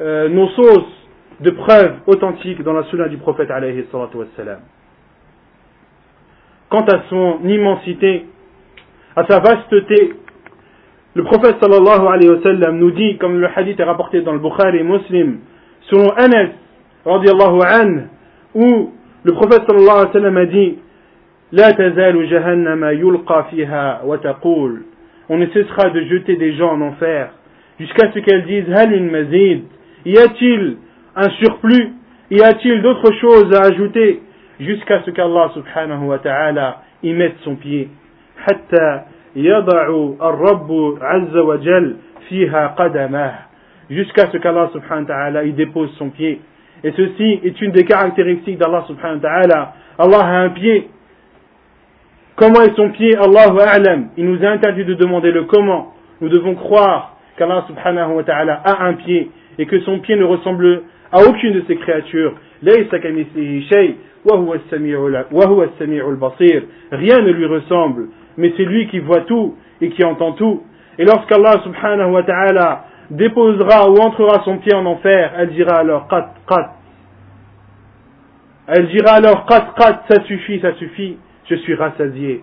[0.00, 0.92] euh, nos sources
[1.40, 3.84] de preuves authentiques dans la sunna du prophète alayhi.
[6.68, 8.26] Quant à son immensité,
[9.14, 10.14] à sa vasteté,
[11.14, 14.78] le prophète sallallahu alayhi wa nous dit, comme le hadith est rapporté dans le Bukhari
[14.78, 15.38] et Muslim,
[15.90, 16.50] selon Anas
[17.04, 18.02] radiallahu anhu,
[18.54, 18.92] où
[19.24, 20.78] le prophète sallallahu alayhi wa sallam a dit,
[21.52, 24.82] لا تزال جهنم يلقى فيها وتقول
[25.30, 27.30] on ne cessera de jeter des gens en enfer
[27.80, 29.62] jusqu'à ce qu'elles disent hal min mazid
[30.04, 30.76] y a-t-il
[31.16, 31.92] un surplus
[32.30, 34.20] y a-t-il d'autres choses à ajouter
[34.60, 37.88] jusqu'à ce qu'Allah subhanahu wa ta'ala y mette son pied
[38.46, 39.02] حتى
[39.36, 39.86] يضع
[40.22, 41.96] الرب عز وجل
[42.28, 43.32] فيها قدمه
[43.90, 46.40] jusqu'à ce qu'Allah subhanahu wa ta'ala y dépose son pied
[46.84, 50.88] et ceci est une des caractéristiques d'Allah subhanahu wa ta'ala Allah a un pied
[52.38, 53.16] Comment est son pied?
[53.16, 54.10] Allahu A'lam.
[54.16, 55.92] Il nous a interdit de demander le comment.
[56.20, 59.28] Nous devons croire qu'Allah subhanahu wa ta'ala a un pied
[59.58, 62.34] et que son pied ne ressemble à aucune de ses créatures.
[62.62, 62.76] Rien
[67.20, 70.62] ne lui ressemble, mais c'est lui qui voit tout et qui entend tout.
[70.96, 76.08] Et lorsqu'Allah subhanahu wa ta'ala déposera ou entrera son pied en enfer, elle dira alors
[76.08, 76.74] qat qat.
[78.66, 82.42] Elle dira alors qat qat, ça suffit, ça suffit je suis rassasié.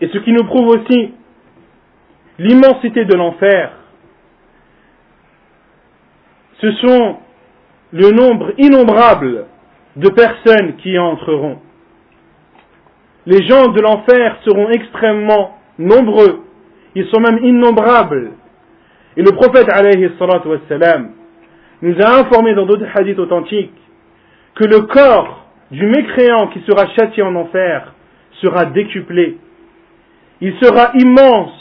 [0.00, 1.12] Et ce qui nous prouve aussi
[2.38, 3.72] l'immensité de l'enfer,
[6.60, 7.18] ce sont
[7.92, 9.46] le nombre innombrable
[9.96, 11.58] de personnes qui y entreront.
[13.26, 16.44] Les gens de l'enfer seront extrêmement nombreux,
[16.94, 18.32] ils sont même innombrables.
[19.16, 21.10] Et le prophète wassalam,
[21.82, 23.72] nous a informé dans d'autres hadiths authentiques
[24.54, 27.94] que le corps du mécréant qui sera châtié en enfer
[28.42, 29.38] sera décuplé.
[30.40, 31.52] Il sera immense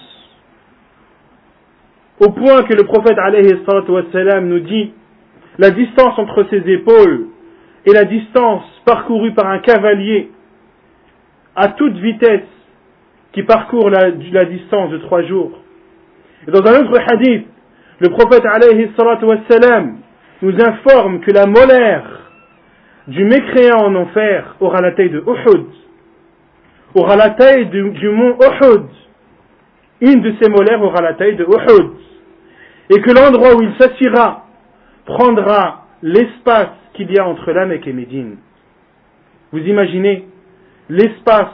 [2.20, 3.54] au point que le prophète alayhi
[4.44, 4.92] nous dit
[5.58, 7.28] la distance entre ses épaules
[7.86, 10.32] et la distance parcourue par un cavalier
[11.60, 12.48] à toute vitesse
[13.34, 15.52] qui parcourt la, distance de trois jours.
[16.48, 17.48] Dans un autre hadith,
[18.00, 18.90] le prophète alayhi
[20.42, 22.32] nous informe que la molaire
[23.08, 25.66] du mécréant en enfer aura la taille de Uhud,
[26.96, 28.86] aura la taille du, mont Uhud.
[30.00, 31.92] Une de ces molaires aura la taille de Uhud.
[32.90, 34.46] Et que l'endroit où il s'assira
[35.06, 38.38] prendra l'espace qu'il y a entre la Mecque et Médine.
[39.52, 40.26] Vous imaginez
[40.90, 41.54] l'espace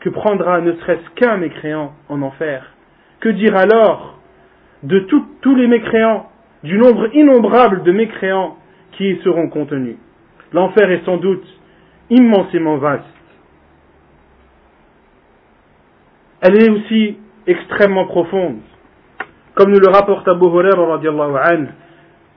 [0.00, 2.64] que prendra ne serait-ce qu'un mécréant en enfer.
[3.20, 4.18] Que dire alors
[4.82, 4.98] de
[5.40, 6.28] tous les mécréants
[6.62, 8.56] du nombre innombrable de mécréants
[8.92, 9.96] qui y seront contenus?
[10.52, 11.46] L'enfer est sans doute
[12.10, 13.04] immensément vaste.
[16.42, 18.58] Elle est aussi extrêmement profonde.
[19.54, 20.98] Comme nous le rapporte Abu Huraira
[21.44, 21.68] anhu,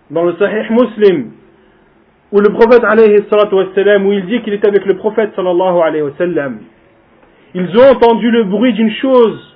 [0.10, 1.32] dans le Sahih Muslim,
[2.32, 6.04] où le prophète alayhi salatu où il dit qu'il était avec le prophète sallallahu alayhi
[6.04, 6.60] wa sallam,
[7.54, 9.56] ils ont entendu le bruit d'une chose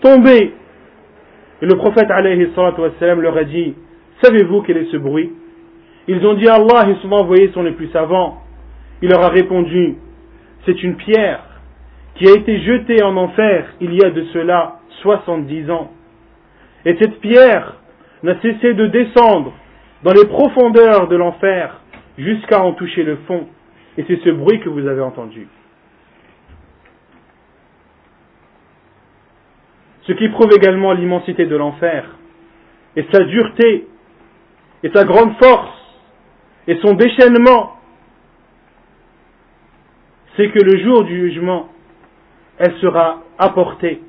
[0.00, 0.52] tomber.
[1.62, 2.82] Et le prophète alayhi salatu
[3.20, 3.74] leur a dit,
[4.22, 5.32] Savez-vous quel est ce bruit?
[6.06, 8.42] Ils ont dit Allah et son envoyé sont les plus savants.
[9.00, 9.96] Il leur a répondu
[10.66, 11.40] C'est une pierre
[12.16, 15.90] qui a été jetée en enfer il y a de cela soixante-dix ans.
[16.84, 17.76] Et cette pierre
[18.22, 19.52] n'a cessé de descendre
[20.02, 21.80] dans les profondeurs de l'enfer
[22.18, 23.46] jusqu'à en toucher le fond.
[23.96, 25.46] Et c'est ce bruit que vous avez entendu.
[30.02, 32.04] Ce qui prouve également l'immensité de l'enfer
[32.96, 33.86] et sa dureté
[34.82, 35.78] et sa grande force
[36.66, 37.78] et son déchaînement,
[40.36, 41.68] c'est que le jour du jugement,
[42.58, 44.02] elle sera apportée,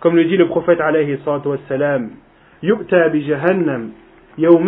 [0.00, 2.10] comme le dit le prophète alayhi wassalam,
[4.36, 4.66] on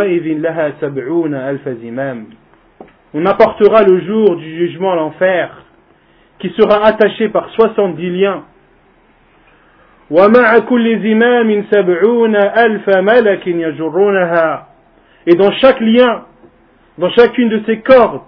[3.26, 5.64] apportera le jour du jugement à l'enfer,
[6.38, 8.44] qui sera attaché par soixante-dix liens.
[15.28, 16.24] Et dans chaque lien,
[16.98, 18.20] dans chacune de ces cordes,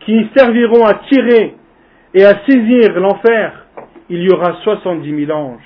[0.00, 1.54] qui serviront à tirer
[2.12, 3.64] et à saisir l'enfer,
[4.10, 5.62] il y aura soixante-dix mille anges.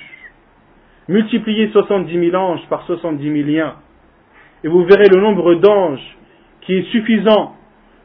[1.09, 3.75] Multipliez soixante-dix mille anges par soixante-dix mille liens
[4.65, 6.17] et vous verrez le nombre d'anges
[6.63, 7.55] qui est suffisant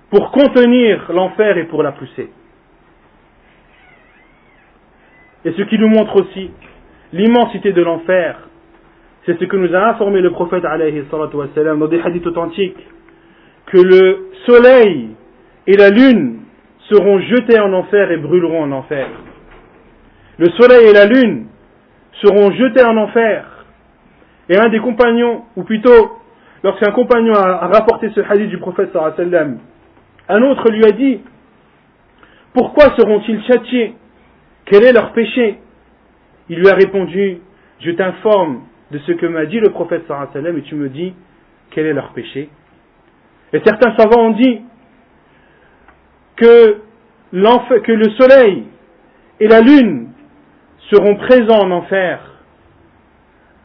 [0.10, 2.30] pour contenir l'enfer et pour la pousser.
[5.46, 6.52] Et ce qui nous montre aussi
[7.12, 8.38] l'immensité de l'enfer,
[9.26, 12.78] c'est ce que nous a informé le prophète wassalam, dans des hadiths authentiques,
[13.68, 15.10] que le soleil
[15.68, 16.40] et la lune
[16.90, 19.08] seront jetés en enfer et brûleront en enfer.
[20.38, 21.48] Le soleil et la lune
[22.22, 23.46] seront jetés en enfer.
[24.50, 26.12] Et un des compagnons, ou plutôt,
[26.64, 29.60] lorsqu'un compagnon a, rapporté ce hadith du prophète sallam,
[30.30, 31.20] un autre lui a dit,
[32.54, 33.96] pourquoi seront-ils châtiés?
[34.66, 35.60] Quel est leur péché?
[36.50, 37.40] Il lui a répondu,
[37.82, 38.62] je t'informe
[38.92, 41.14] de ce que m'a dit le prophète sallam et tu me dis
[41.72, 42.50] quel est leur péché.
[43.52, 44.62] Et certains savants ont dit
[46.38, 46.78] que,
[47.32, 48.64] que le soleil
[49.40, 50.10] et la lune
[50.92, 52.20] seront présents en enfer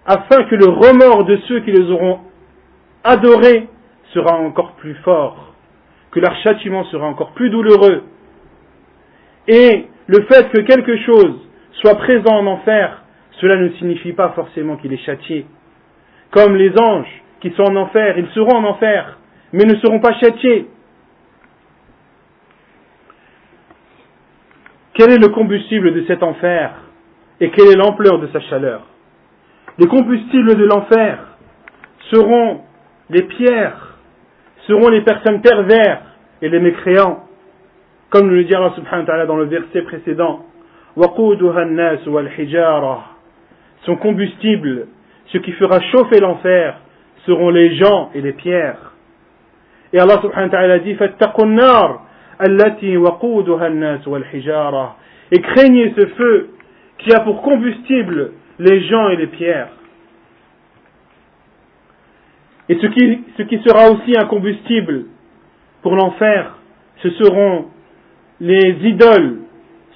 [0.07, 2.21] afin que le remords de ceux qui les auront
[3.05, 3.69] adorés
[4.13, 5.55] sera encore plus fort,
[6.11, 8.05] que leur châtiment sera encore plus douloureux.
[9.47, 11.39] Et le fait que quelque chose
[11.81, 13.03] soit présent en enfer,
[13.41, 15.47] cela ne signifie pas forcément qu'il est châtié.
[16.31, 19.19] Comme les anges qui sont en enfer, ils seront en enfer,
[19.53, 20.67] mais ne seront pas châtiés.
[24.95, 26.73] Quel est le combustible de cet enfer
[27.41, 28.83] et quelle est l'ampleur de sa chaleur?
[29.79, 31.37] Les combustibles de l'enfer
[32.11, 32.63] seront
[33.11, 33.97] les pierres,
[34.67, 36.03] seront les personnes pervers
[36.43, 37.25] et les mécréants,
[38.11, 40.45] comme nous le dit Allah subhanahu wa ta'ala dans le verset précédent.
[43.85, 44.87] Son combustible,
[45.27, 46.79] ce qui fera chauffer l'enfer,
[47.27, 48.93] seront les gens et les pierres.
[49.93, 50.97] Et Allah subhanahu wa ta'ala dit
[55.31, 56.51] et craignez ce feu
[56.99, 59.69] qui a pour combustible les gens et les pierres.
[62.70, 65.06] Et ce qui, ce qui sera aussi un combustible
[65.82, 66.58] pour l'enfer,
[67.02, 67.66] ce seront
[68.40, 69.40] les idoles,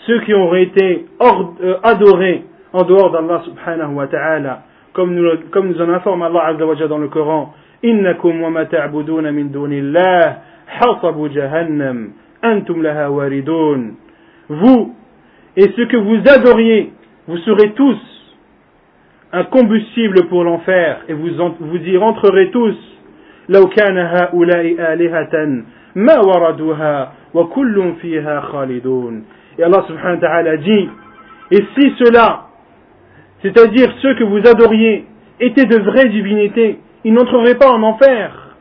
[0.05, 2.43] ceux qui auraient été euh, adorés
[2.73, 6.75] en dehors d'Allah subhanahu wa ta'ala, comme nous, comme nous en informe Allah azza wa
[6.75, 7.53] dans le Coran,
[7.85, 10.37] إنكم وما تعبدون من دون الله
[10.67, 12.11] حصب جهنم
[12.43, 13.95] أنتم لها واردون
[14.49, 14.95] Vous
[15.57, 16.91] et ce que vous adoriez,
[17.27, 17.97] vous serez tous
[19.32, 22.76] un combustible pour l'enfer et vous, en, vous y rentrerez tous.
[23.48, 23.54] Et
[29.62, 30.88] Allah subhanahu wa ta'ala dit,
[31.50, 32.46] et si cela,
[33.42, 35.06] c'est-à-dire ceux que vous adoriez,
[35.40, 38.56] étaient de vraies divinités, ils n'entreraient pas en enfer.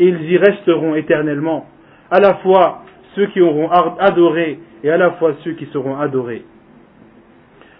[0.00, 1.66] Et ils y resteront éternellement,
[2.10, 2.82] à la fois
[3.14, 6.44] ceux qui auront adoré et à la fois ceux qui seront adorés.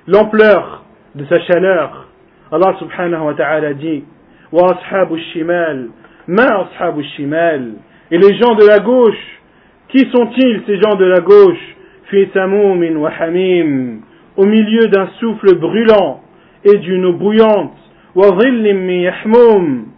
[0.09, 0.85] L'ampleur
[1.17, 2.07] de sa chaleur,
[2.51, 4.05] Allah subhanahu wa ta'ala dit
[4.51, 5.89] Wa ashabu shimal,
[6.27, 7.73] ma ashabu shimal.
[8.11, 9.41] Et les gens de la gauche,
[9.89, 11.61] qui sont-ils ces gens de la gauche?
[12.05, 13.99] Fi samumin wa hamim,
[14.39, 16.23] au milieu d'un souffle brûlant
[16.65, 17.77] et d'une eau bouillante,
[18.15, 19.89] wa yahmum,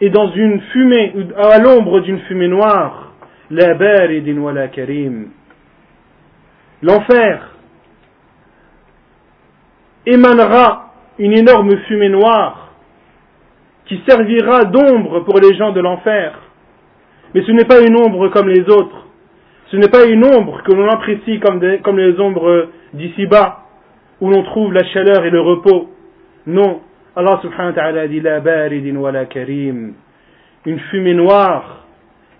[0.00, 3.12] et dans une fumée, à l'ombre d'une fumée noire.
[3.52, 5.28] La baridin wa la karim.
[6.82, 7.49] L'enfer
[10.06, 12.70] émanera une énorme fumée noire
[13.86, 16.38] qui servira d'ombre pour les gens de l'enfer.
[17.34, 19.06] Mais ce n'est pas une ombre comme les autres.
[19.70, 23.64] Ce n'est pas une ombre que l'on apprécie comme, les ombres d'ici-bas,
[24.20, 25.90] où l'on trouve la chaleur et le repos.
[26.46, 26.80] Non.
[27.14, 29.94] Allah subhanahu wa ta'ala dit la baridin wa la karim.
[30.66, 31.84] Une fumée noire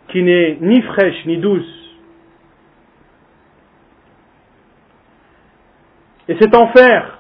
[0.09, 1.97] qui n'est ni fraîche ni douce.
[6.29, 7.20] Et cet enfer,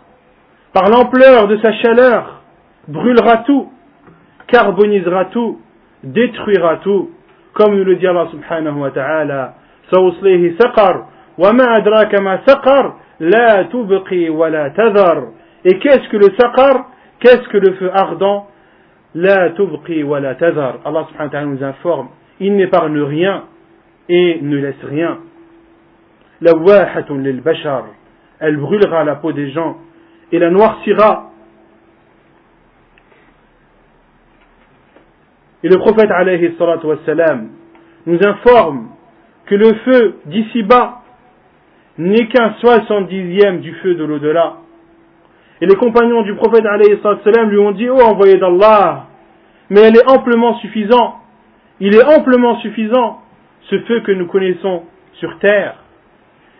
[0.74, 2.41] par l'ampleur de sa chaleur,
[2.88, 3.72] brûlera tout,
[4.47, 5.60] carbonisera tout,
[6.03, 7.12] détruira tout,
[7.53, 9.56] comme nous le dit Allah subhanahu wa ta'ala,
[9.91, 11.06] سأصليه سقر
[11.38, 15.28] وما أدراك ما سقر لا تبقي ولا تذر
[15.64, 16.86] Et qu'est-ce que le saqar
[17.20, 18.47] Qu'est-ce que le feu ardent
[19.14, 20.80] La tubqi wa la tazar.
[20.86, 23.43] Allah subhanahu wa ta'ala nous informe il n'épargne rien
[24.10, 25.20] et ne laisse rien.
[26.41, 27.86] lil bashar,
[28.39, 29.78] elle brûlera la peau des gens
[30.33, 31.31] et la noircira.
[35.62, 36.55] Et le prophète alayhi
[38.07, 38.89] nous informe
[39.47, 41.03] que le feu d'ici-bas
[41.99, 44.55] n'est qu'un soixante-dixième du feu de l'au-delà.
[45.61, 46.99] Et les compagnons du prophète alayhi
[47.49, 49.07] lui ont dit, oh envoyé d'Allah,
[49.68, 51.20] mais elle est amplement suffisante
[51.81, 53.22] il est amplement suffisant,
[53.62, 54.83] ce feu que nous connaissons
[55.14, 55.76] sur terre.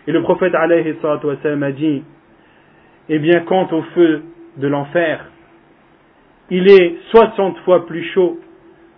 [0.07, 2.03] Et le prophète alayhi a dit,
[3.11, 4.23] eh bien, quant au feu
[4.57, 5.27] de l'enfer,
[6.49, 8.39] il est 60 fois plus chaud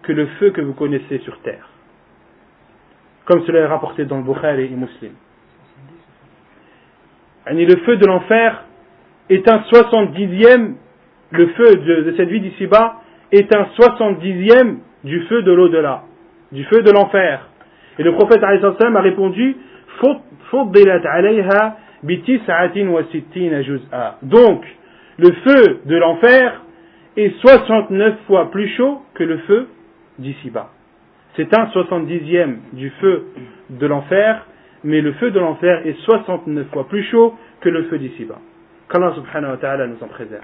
[0.02, 1.68] que le feu que vous connaissez sur terre.
[3.24, 5.12] Comme cela est rapporté dans le Bukhari et Muslim.
[7.50, 8.64] Et le feu de l'enfer
[9.28, 10.76] est un soixante-dixième,
[11.30, 13.00] le feu de, cette vie d'ici-bas
[13.32, 16.04] est un soixante-dixième du feu de l'au-delà
[16.52, 17.48] du feu de l'enfer.
[17.98, 19.56] Et le prophète a répondu,
[24.22, 24.64] Donc,
[25.18, 26.62] le feu de l'enfer
[27.16, 29.68] est 69 fois plus chaud que le feu
[30.18, 30.70] d'ici-bas.
[31.36, 33.26] C'est un 70e du feu
[33.70, 34.46] de l'enfer,
[34.84, 38.38] mais le feu de l'enfer est 69 fois plus chaud que le feu d'ici-bas.
[38.90, 40.42] Qu'Allah subhanahu wa ta'ala nous en préserve.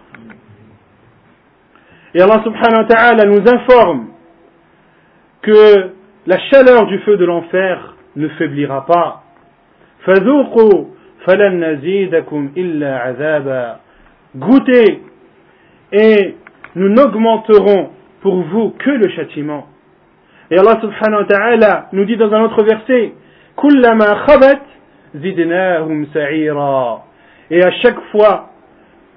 [2.15, 4.09] Et Allah subhanahu wa ta'ala nous informe
[5.43, 5.91] que
[6.27, 9.25] la chaleur du feu de l'enfer ne faiblira pas.
[14.37, 15.03] Goûtez
[15.93, 16.35] et
[16.75, 19.67] nous n'augmenterons pour vous que le châtiment.
[20.51, 23.13] Et Allah subhanahu wa ta'ala nous dit dans un autre verset,
[27.51, 28.51] Et à chaque fois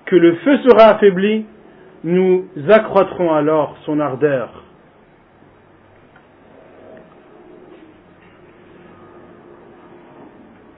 [0.05, 1.45] que le feu sera affaibli,
[2.03, 4.60] nous accroîtrons alors son ardeur.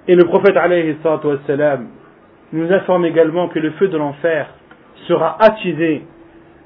[0.07, 0.95] Et le prophète alayhi
[2.51, 4.47] nous informe également que le feu de l'enfer
[5.07, 6.03] sera attisé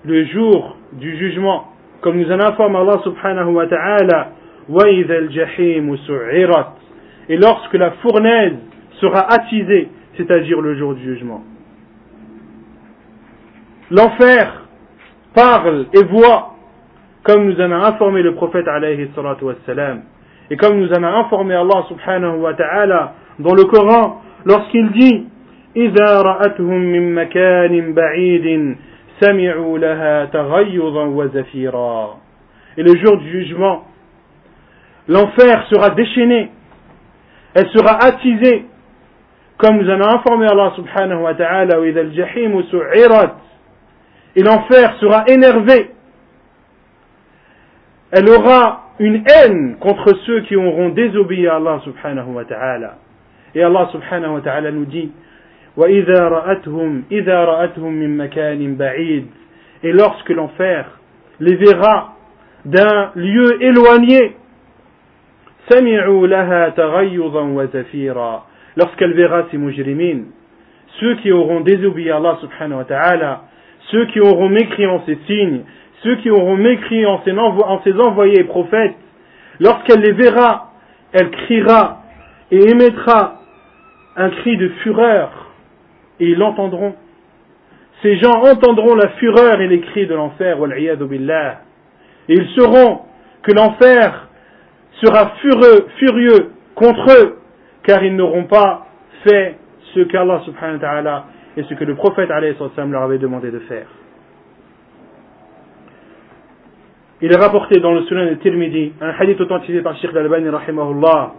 [0.05, 1.67] le jour du jugement,
[2.01, 4.29] comme nous en informe Allah subhanahu wa ta'ala,
[7.29, 8.57] et lorsque la fournaise
[8.99, 11.43] sera attisée, c'est-à-dire le jour du jugement.
[13.91, 14.65] L'enfer
[15.33, 16.55] parle et voit,
[17.23, 19.45] comme nous en a informé le prophète alayhi salatu
[20.49, 25.26] et comme nous en a informé Allah subhanahu wa ta'ala dans le Coran, lorsqu'il dit
[25.76, 28.76] إذا رأتهم من مكان بعيد
[29.20, 32.18] سمعوا لها تغيظا وزفيرا
[32.76, 33.84] Et le jour du jugement,
[35.08, 36.50] l'enfer sera déchaîné,
[37.54, 38.64] elle sera attisée,
[39.58, 43.34] comme nous en a informé Allah subhanahu wa ta'ala, وإذا الجحيم سعرت
[44.36, 45.90] et l'enfer sera énervé.
[48.10, 52.96] Elle aura une haine contre ceux qui auront désobéi à Allah subhanahu wa ta'ala.
[53.56, 55.10] Et Allah subhanahu wa ta'ala nous dit
[55.76, 59.26] وَإِذَا رَأَتْهُمْ إِذَا رَأَتْهُمْ مِنْ مَكَانٍ بَعِيدٍ
[59.82, 60.98] Et lorsque l'enfer
[61.40, 62.14] les verra
[62.64, 64.36] d'un lieu éloigné
[65.70, 70.26] سَمِعُوا لَهَا تَغَيُّضًا وَزَفِيرًا Lorsqu'elle verra ces mujrimines,
[71.00, 73.42] ceux qui auront désobéi à Allah subhanahu wa ta'ala,
[73.90, 75.62] ceux qui auront mécrit en ces signes,
[76.02, 78.96] ceux qui auront mécrit en ses, envoyés prophètes,
[79.60, 80.72] lorsqu'elle les verra,
[81.12, 82.02] elle criera
[82.50, 83.40] et émettra
[84.17, 85.31] un cri de fureur,
[86.19, 86.95] et ils l'entendront.
[88.01, 91.61] Ces gens entendront la fureur et les cris de l'enfer, billah.
[92.27, 93.01] Et ils sauront
[93.43, 94.27] que l'enfer
[95.03, 95.33] sera
[95.97, 97.37] furieux, contre eux,
[97.83, 98.87] car ils n'auront pas
[99.23, 99.57] fait
[99.93, 103.87] ce qu'Allah subhanahu wa ta'ala et ce que le prophète leur avait demandé de faire.
[107.21, 111.33] Il est rapporté dans le Sunan de Tirmidhi, un hadith authentisé par Sheikh al-Albani rahimahullah,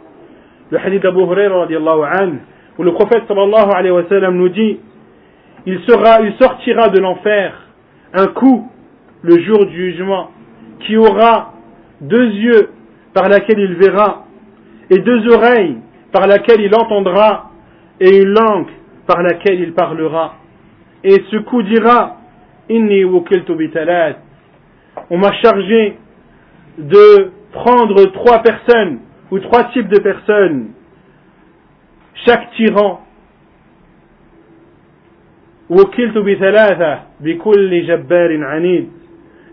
[0.70, 2.38] le hadith d'Abu Huraira radiallahu anhu,
[2.78, 4.78] où le prophète sallallahu alayhi wa sallam nous dit,
[5.66, 5.80] il,
[6.40, 7.52] sortira de l'enfer
[8.14, 8.70] un coup
[9.22, 10.30] le jour du jugement
[10.80, 11.52] qui aura
[12.00, 12.70] deux yeux
[13.12, 14.24] par lesquels il verra
[14.90, 15.76] et deux oreilles
[16.12, 17.50] par lesquelles il entendra
[18.00, 18.68] et une langue
[19.06, 20.36] par laquelle il parlera.
[21.02, 22.16] Et ce coup dira,
[22.70, 23.02] Inni
[23.56, 24.16] bitalat.
[25.10, 25.96] On m'a chargé
[26.76, 28.98] de prendre trois personnes
[29.30, 30.68] ou trois types de personnes.
[32.28, 33.00] Chaque tyran.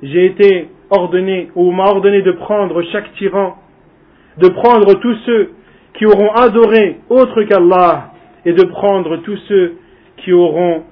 [0.03, 3.55] J'ai été ordonné ou m'a ordonné de prendre chaque tyran,
[4.39, 5.51] de prendre tous ceux
[5.93, 8.11] qui auront adoré autre qu'Allah
[8.43, 9.77] et de prendre tous ceux
[10.17, 10.83] qui auront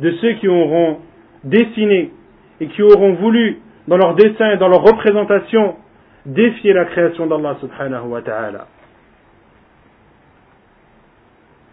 [0.00, 0.96] de ceux qui auront
[1.44, 2.10] dessiné
[2.62, 5.74] et qui auront voulu dans leur dessin dans leur représentation
[6.28, 8.66] défier la création d'Allah subhanahu wa ta'ala.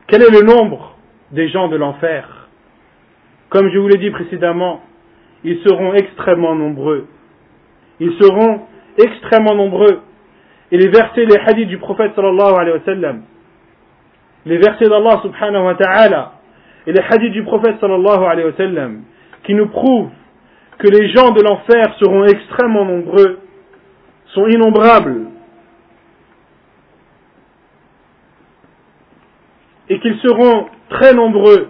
[0.08, 0.96] Quel est le nombre
[1.32, 2.48] des gens de l'enfer?
[3.50, 4.82] Comme je vous l'ai dit précédemment,
[5.44, 7.08] ils seront extrêmement nombreux.
[8.00, 8.62] Ils seront
[8.98, 10.02] extrêmement nombreux
[10.72, 13.22] et les versets, les hadiths du prophète sallallahu alayhi wa sallam,
[14.46, 16.32] les versets d'Allah subhanahu wa ta'ala
[16.88, 19.02] et les hadiths du prophète sallallahu
[19.44, 20.10] qui nous prouvent
[20.78, 23.40] que les gens de l'enfer seront extrêmement nombreux,
[24.36, 25.22] sont innombrables,
[29.90, 31.70] et qu'ils seront très nombreux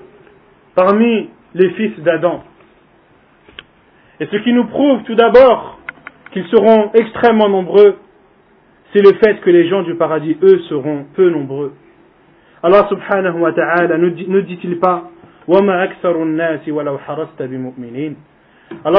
[0.73, 2.43] parmi les fils d'Adam.
[4.19, 5.79] Et ce qui nous prouve tout d'abord
[6.31, 7.97] qu'ils seront extrêmement nombreux,
[8.93, 11.73] c'est le fait que les gens du paradis, eux, seront peu nombreux.
[12.63, 15.09] Allah subhanahu wa ta'ala ne dit-il pas
[15.47, 15.87] Allah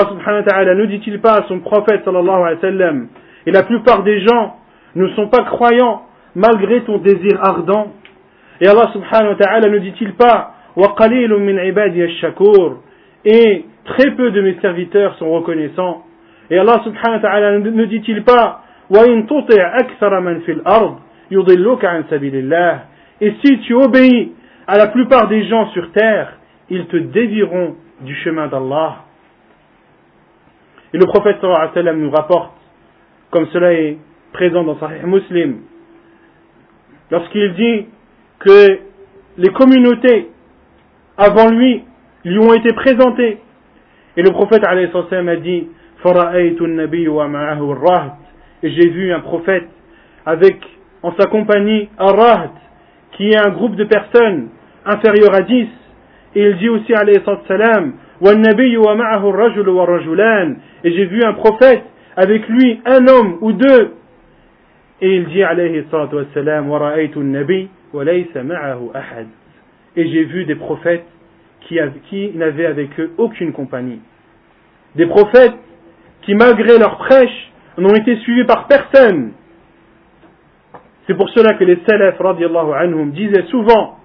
[0.09, 3.09] subhanahu wa ta'ala ne dit-il pas à son prophète sallallahu
[3.47, 4.57] et la plupart des gens
[4.95, 6.03] ne sont pas croyants
[6.35, 7.93] malgré ton désir ardent.
[8.61, 9.37] Et Allah subhanahu
[9.71, 10.53] ne dit-il pas
[13.25, 16.05] et très peu de mes serviteurs sont reconnaissants.
[16.51, 18.63] Et Allah subhanahu wa ta'ala ne dit-il pas
[23.21, 24.33] Et si tu obéis
[24.67, 26.35] à la plupart des gens sur terre,
[26.69, 28.97] ils te dévieront du chemin d'Allah.
[30.93, 32.53] Et le prophète nous rapporte,
[33.37, 33.99] comme cela est
[34.32, 35.57] présent dans Sahih Muslim,
[37.11, 37.84] lorsqu'il dit
[38.39, 38.78] que
[39.37, 40.28] les communautés
[41.18, 41.82] avant lui
[42.24, 43.37] lui ont été présentées.
[44.16, 44.74] Et le prophète a
[45.37, 45.68] dit,
[48.62, 49.68] et j'ai vu un prophète
[50.24, 50.57] avec
[51.03, 52.51] en sa compagnie un
[53.18, 54.49] qui est un groupe de personnes
[54.87, 55.68] inférieurs à dix.
[56.34, 57.93] Et il dit aussi alayhi salam,
[60.84, 61.82] et j'ai vu un prophète
[62.17, 63.95] avec lui un homme ou deux.
[65.01, 66.73] Et il dit alayhi salam,
[69.97, 71.05] et j'ai vu des prophètes
[71.62, 74.01] qui, qui n'avaient avec eux aucune compagnie.
[74.95, 75.55] Des prophètes
[76.23, 79.33] qui, malgré leur prêche, n'ont été suivis par personne.
[81.07, 83.99] C'est pour cela que les salafs, radiallahu anhum, disaient souvent,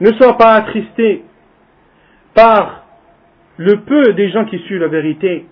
[0.00, 1.22] ne sois pas attristé
[2.34, 2.84] par
[3.58, 5.46] le peu des gens qui suivent la vérité,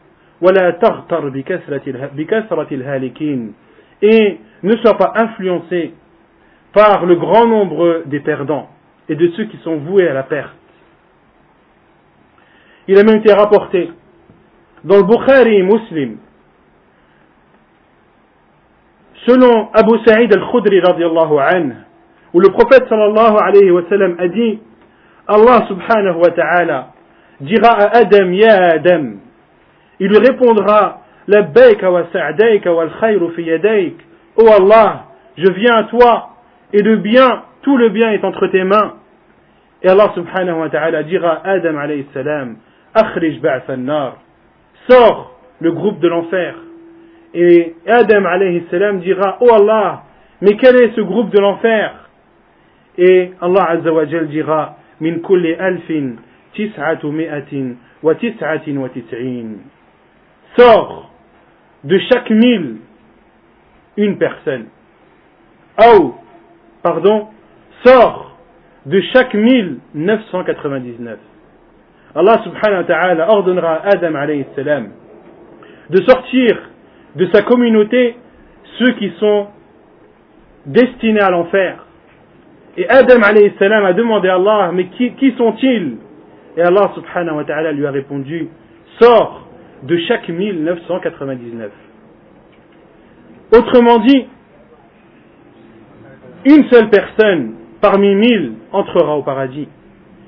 [4.02, 5.92] et ne sois pas influencé
[6.72, 8.68] par le grand nombre des perdants
[9.08, 10.54] et de ceux qui sont voués à la perte.
[12.88, 13.90] Il a même été rapporté
[14.84, 16.16] dans le Bukhari Muslim,
[19.26, 21.74] selon Abu Sa'id al-Khudri radiallahu anhu,
[22.32, 24.58] où le prophète sallallahu alayhi wa sallam a dit
[25.28, 26.92] Allah subhanahu wa ta'ala
[27.40, 29.16] dira à Adam Ya Adam
[30.00, 33.48] il lui répondra Labbaika wa sa'daika wal khayru fi
[34.36, 35.04] Oh Allah
[35.36, 36.30] je viens à toi
[36.72, 38.94] et le bien tout le bien est entre tes mains.
[39.82, 42.56] Et Allah subhanahu wa ta'ala dira Adam alayhi salam
[42.94, 43.40] Akhrij
[43.78, 44.16] nar
[44.88, 46.54] sors le groupe de l'enfer.
[47.34, 50.02] Et Adam alayhi salam dira Oh Allah
[50.40, 52.08] mais quel est ce groupe de l'enfer?
[52.96, 56.16] Et Allah Azza wa dira Min kulli alfin
[56.54, 59.58] tis'atu mi'atin wa tis'atin wa tis'in.
[60.56, 61.10] Sors
[61.84, 62.76] de chaque mille
[63.96, 64.66] une personne.
[65.78, 66.14] Oh,
[66.82, 67.28] pardon,
[67.84, 68.36] sors
[68.86, 71.18] de chaque mille 999.
[72.14, 74.90] Allah subhanahu wa ta'ala ordonnera à Adam alayhi salam
[75.90, 76.58] de sortir
[77.16, 78.16] de sa communauté
[78.78, 79.48] ceux qui sont
[80.66, 81.84] destinés à l'enfer
[82.76, 85.96] et Adam alayhi salam a demandé à Allah, mais qui, qui sont-ils?
[86.56, 88.48] Et Allah subhanahu wa ta'ala lui a répondu,
[89.00, 89.46] sors
[89.82, 91.70] de chaque 1999.
[93.52, 94.26] Autrement dit,
[96.46, 99.68] une seule personne parmi mille entrera au paradis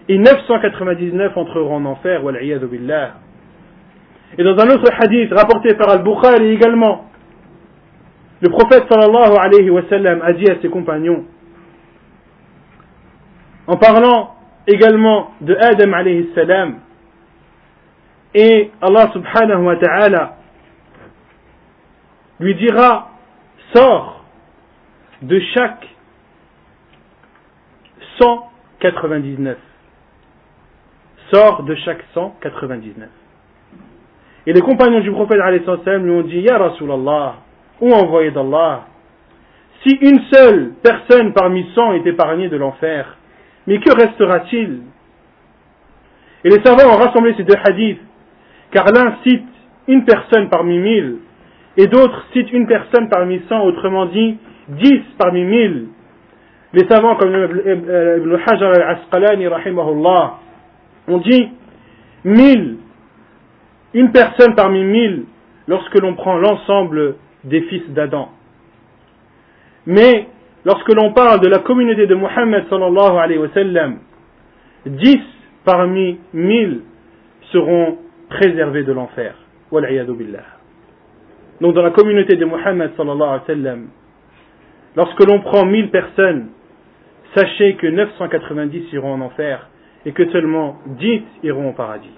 [0.09, 2.23] et 999 entreront en enfer,
[2.71, 3.15] billah.
[4.39, 7.07] Et dans un autre hadith rapporté par Al-Bukhari également,
[8.41, 11.25] le prophète sallallahu alayhi wa sallam a dit à ses compagnons,
[13.67, 14.35] en parlant
[14.67, 16.77] également de Adam alayhi salam
[18.35, 20.37] et Allah subhanahu wa ta'ala
[22.41, 23.11] lui dira
[23.75, 24.25] sors
[25.23, 25.87] de chaque
[28.19, 29.57] 199
[31.33, 33.09] sors de chaque 199
[34.47, 35.39] et les compagnons du prophète
[35.87, 37.37] lui ont dit Ya Rasulallah
[37.81, 38.87] ou envoyé d'Allah
[39.87, 43.17] si une seule personne parmi 100 est épargnée de l'enfer
[43.67, 44.83] mais que restera-t-il?
[46.45, 48.01] Et les savants ont rassemblé ces deux hadiths,
[48.73, 49.45] car l'un cite
[49.89, 51.17] une personne parmi mille,
[51.77, 54.37] et d'autres citent une personne parmi cent, autrement dit,
[54.69, 55.87] dix parmi mille.
[56.73, 60.39] Les savants comme Ibn Hajar al-Asqalani, rahimahullah,
[61.09, 61.49] ont dit
[62.25, 62.77] mille,
[63.95, 65.25] une personne parmi mille,
[65.69, 68.31] lorsque l'on prend l'ensemble des fils d'Adam.
[69.87, 70.29] Mais
[70.65, 73.99] lorsque l'on parle de la communauté de Muhammad sallallahu alayhi wa sallam,
[74.87, 75.21] dix
[75.65, 76.83] parmi mille
[77.53, 77.99] seront
[78.33, 79.35] préservés de l'enfer.
[81.61, 82.93] Donc dans la communauté de Muhammad
[84.97, 86.49] lorsque l'on prend mille personnes,
[87.35, 89.69] sachez que 990 iront en enfer
[90.05, 92.11] et que seulement dix iront au paradis.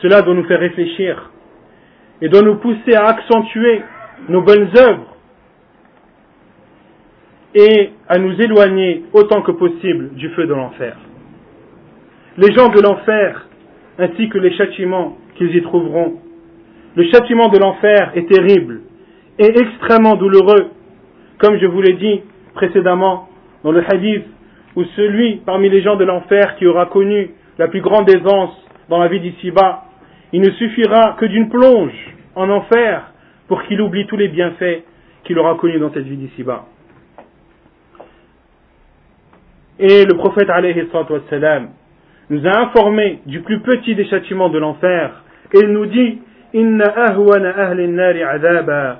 [0.00, 1.30] Cela doit nous faire réfléchir
[2.22, 3.82] et doit nous pousser à accentuer
[4.28, 5.16] nos bonnes œuvres
[7.54, 10.96] et à nous éloigner autant que possible du feu de l'enfer.
[12.38, 13.46] Les gens de l'enfer,
[14.00, 16.14] ainsi que les châtiments qu'ils y trouveront,
[16.96, 18.80] le châtiment de l'enfer est terrible
[19.38, 20.70] et extrêmement douloureux,
[21.38, 22.20] comme je vous l'ai dit
[22.54, 23.28] précédemment
[23.62, 24.24] dans le hadith,
[24.76, 28.56] où celui parmi les gens de l'enfer qui aura connu la plus grande aisance
[28.88, 29.84] dans la vie d'ici-bas,
[30.32, 31.92] il ne suffira que d'une plonge
[32.34, 33.12] en enfer
[33.48, 34.84] pour qu'il oublie tous les bienfaits
[35.24, 36.66] qu'il aura connus dans cette vie d'ici-bas.
[39.78, 40.86] Et le prophète alayhi
[42.30, 45.22] nous a informé du plus petit des châtiments de l'enfer.
[45.54, 46.18] Il nous dit
[46.54, 48.98] إن أهون أهل النار عذابا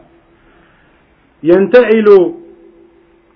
[1.43, 2.35] ينتعل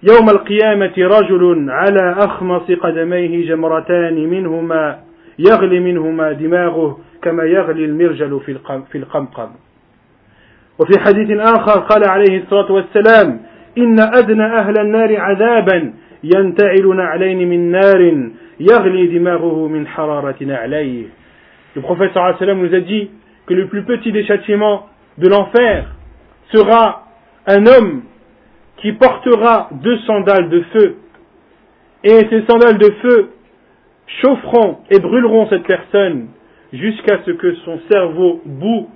[0.03, 4.99] يوم القيامة رجل على أخمص قدميه جمرتان منهما
[5.38, 8.40] يغلي منهما دماغه كما يغلي المرجل
[8.92, 9.49] في القمقم
[10.78, 13.40] وفي حديث آخر قال عليه الصلاة والسلام
[13.78, 15.92] إن أدنى أهل النار عذابا
[16.24, 18.28] ينتعل نعلين من نار
[18.61, 18.68] Le
[21.80, 23.11] prophète sallam nous a dit
[23.46, 24.88] que le plus petit des châtiments
[25.18, 25.86] de l'enfer
[26.52, 27.05] sera
[27.46, 28.02] un homme
[28.78, 30.96] qui portera deux sandales de feu.
[32.05, 33.30] Et ces sandales de feu
[34.22, 36.28] chaufferont et brûleront cette personne
[36.72, 38.88] jusqu'à ce que son cerveau boue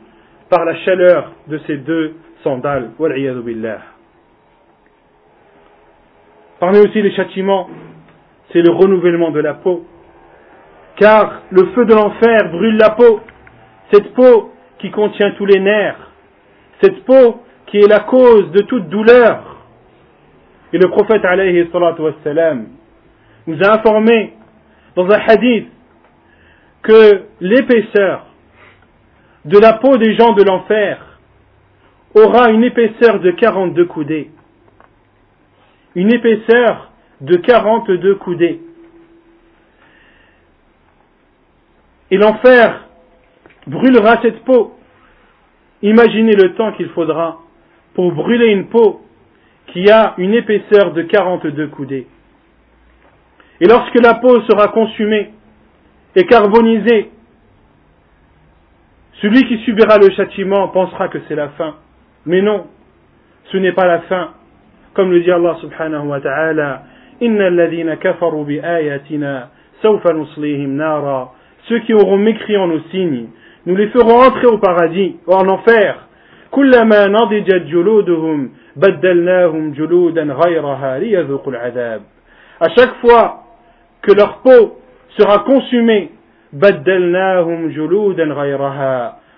[0.51, 2.91] par la chaleur de ces deux sandales.
[6.61, 7.69] Parmi aussi les châtiments
[8.53, 9.87] c'est le renouvellement de la peau.
[10.97, 13.21] Car le feu de l'enfer brûle la peau
[13.93, 16.11] cette peau qui contient tous les nerfs,
[16.83, 19.57] cette peau qui est la cause de toute douleur.
[20.73, 21.69] Et le prophète alayhi
[23.47, 24.35] nous a informé
[24.95, 25.69] dans un hadith
[26.83, 28.27] que l'épaisseur
[29.45, 31.19] de la peau des gens de l'enfer
[32.15, 34.31] aura une épaisseur de 42 coudées.
[35.95, 36.88] Une épaisseur
[37.21, 38.61] de 42 coudées.
[42.11, 42.85] Et l'enfer
[43.67, 44.75] brûlera cette peau.
[45.83, 47.39] Imaginez le temps qu'il faudra
[47.95, 49.03] pour brûler une peau
[49.69, 52.07] qui a une épaisseur de 42 coudées.
[53.61, 55.33] Et lorsque la peau sera consumée
[56.15, 57.11] et carbonisée,
[59.21, 61.75] celui qui subira le châtiment pensera que c'est la fin.
[62.25, 62.67] Mais non,
[63.51, 64.31] ce n'est pas la fin.
[64.95, 66.83] Comme le dit Allah subhanahu wa ta'ala,
[67.21, 69.49] Inna kafaru bi ayatina,
[69.83, 71.33] sawfa nuslihim nara.
[71.69, 73.27] Ceux qui auront mécrit en nos signes,
[73.67, 76.09] nous les ferons entrer au paradis, ou en enfer.
[82.61, 83.43] À chaque fois
[84.03, 84.79] que leur peau
[85.19, 86.11] sera consumée,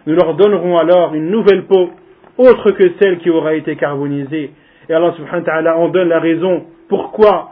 [0.06, 1.90] nous leur donnerons alors une nouvelle peau,
[2.38, 4.52] autre que celle qui aura été carbonisée.
[4.88, 6.64] Et Allah subhanahu wa ta'ala en donne la raison.
[6.88, 7.50] Pourquoi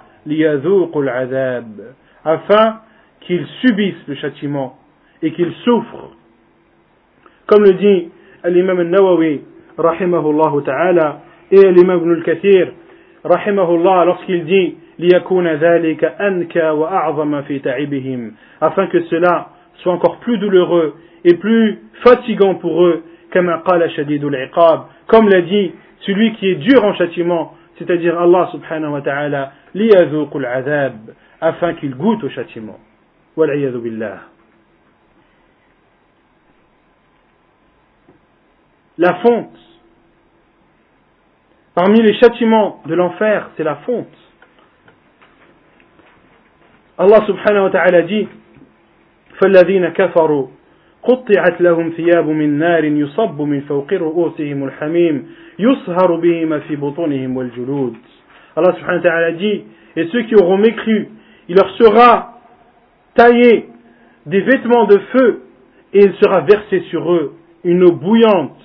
[2.24, 2.80] afin
[3.20, 4.76] qu'ils subissent le châtiment
[5.22, 6.10] et qu'ils souffrent.
[7.46, 8.08] Comme le dit
[8.44, 9.40] l'imam al-Nawawi,
[9.76, 12.72] rahimahullah ta'ala, et l'imam al-Kathir,
[13.24, 14.76] rahimahullah, lorsqu'il dit
[18.60, 20.94] afin que cela soit encore plus douloureux
[21.24, 23.46] et plus fatigant pour eux comme
[25.28, 31.14] l'a dit celui qui est dur en châtiment c'est-à-dire Allah subhanahu wa ta'ala ليذوق العذاب
[31.40, 32.78] afin qu'il goûte au châtiment
[33.36, 34.18] والعياذ بالله
[38.98, 39.56] la fonte.
[41.74, 44.08] Parmi les châtiments de l'enfer, c'est la fonte.
[46.98, 48.28] Allah subhanahu wa ta'ala dit
[49.38, 50.46] فالذين كفروا
[51.02, 57.96] قطعت لهم ثياب من نار يصب من فوق رؤوسهم الحميم يصهر بهما في بطونهم والجلود
[58.56, 59.62] Allah subhanahu wa ta'ala dit
[59.96, 61.08] et ceux qui auront mécru
[61.48, 62.34] il leur sera
[63.14, 63.68] taillé
[64.26, 65.42] des vêtements de feu
[65.94, 67.34] et il sera versé sur eux
[67.64, 68.56] une eau bouillante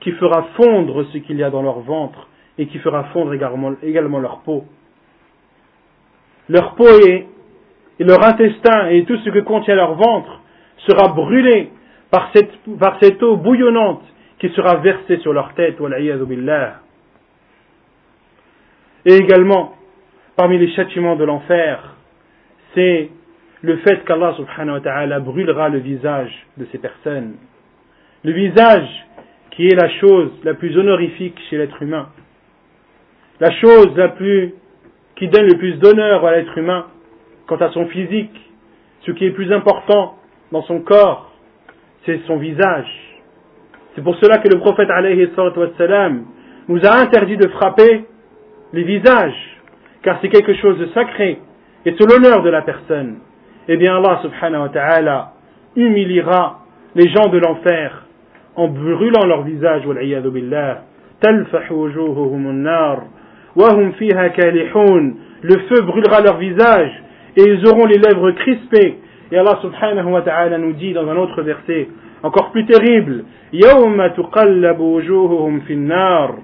[0.00, 4.18] qui fera fondre ce qu'il y a dans leur ventre et qui fera fondre également,
[4.20, 4.64] leur peau.
[6.48, 7.26] Leur peau et,
[7.98, 10.40] leur intestin et tout ce que contient leur ventre
[10.88, 11.70] sera brûlé
[12.10, 14.02] par cette, par cette eau bouillonnante
[14.38, 15.76] qui sera versée sur leur tête.
[19.06, 19.74] Et également,
[20.36, 21.96] parmi les châtiments de l'enfer,
[22.74, 23.10] c'est
[23.62, 27.34] le fait qu'Allah subhanahu wa ta'ala brûlera le visage de ces personnes.
[28.24, 28.88] Le visage
[29.50, 32.08] qui est la chose la plus honorifique chez l'être humain,
[33.40, 34.54] la chose la plus
[35.16, 36.86] qui donne le plus d'honneur à l'être humain
[37.46, 38.38] quant à son physique,
[39.06, 40.16] ce qui est plus important
[40.52, 41.32] dans son corps,
[42.04, 42.86] c'est son visage.
[43.94, 45.28] C'est pour cela que le prophète alayhi
[46.68, 48.04] nous a interdit de frapper
[48.73, 49.59] les visages,
[50.01, 51.39] car c'est quelque chose de sacré
[51.85, 53.17] et c'est l'honneur de la personne.
[53.67, 55.31] Eh bien Allah subhanahu wa ta'ala
[55.75, 56.59] humiliera
[56.95, 58.03] les gens de l'enfer
[58.55, 60.77] en brûlant leur visage والعياذ بالله
[61.21, 63.03] تلفح وجوههم النار
[63.55, 66.91] وهم فيها كالحون le feu brûlera leur visage
[67.37, 68.99] et ils auront les lèvres crispées
[69.31, 71.87] et Allah subhanahu wa ta'ala nous dit dans un autre verset
[72.23, 76.37] encore plus terrible يوم تقلب وجوههم في النار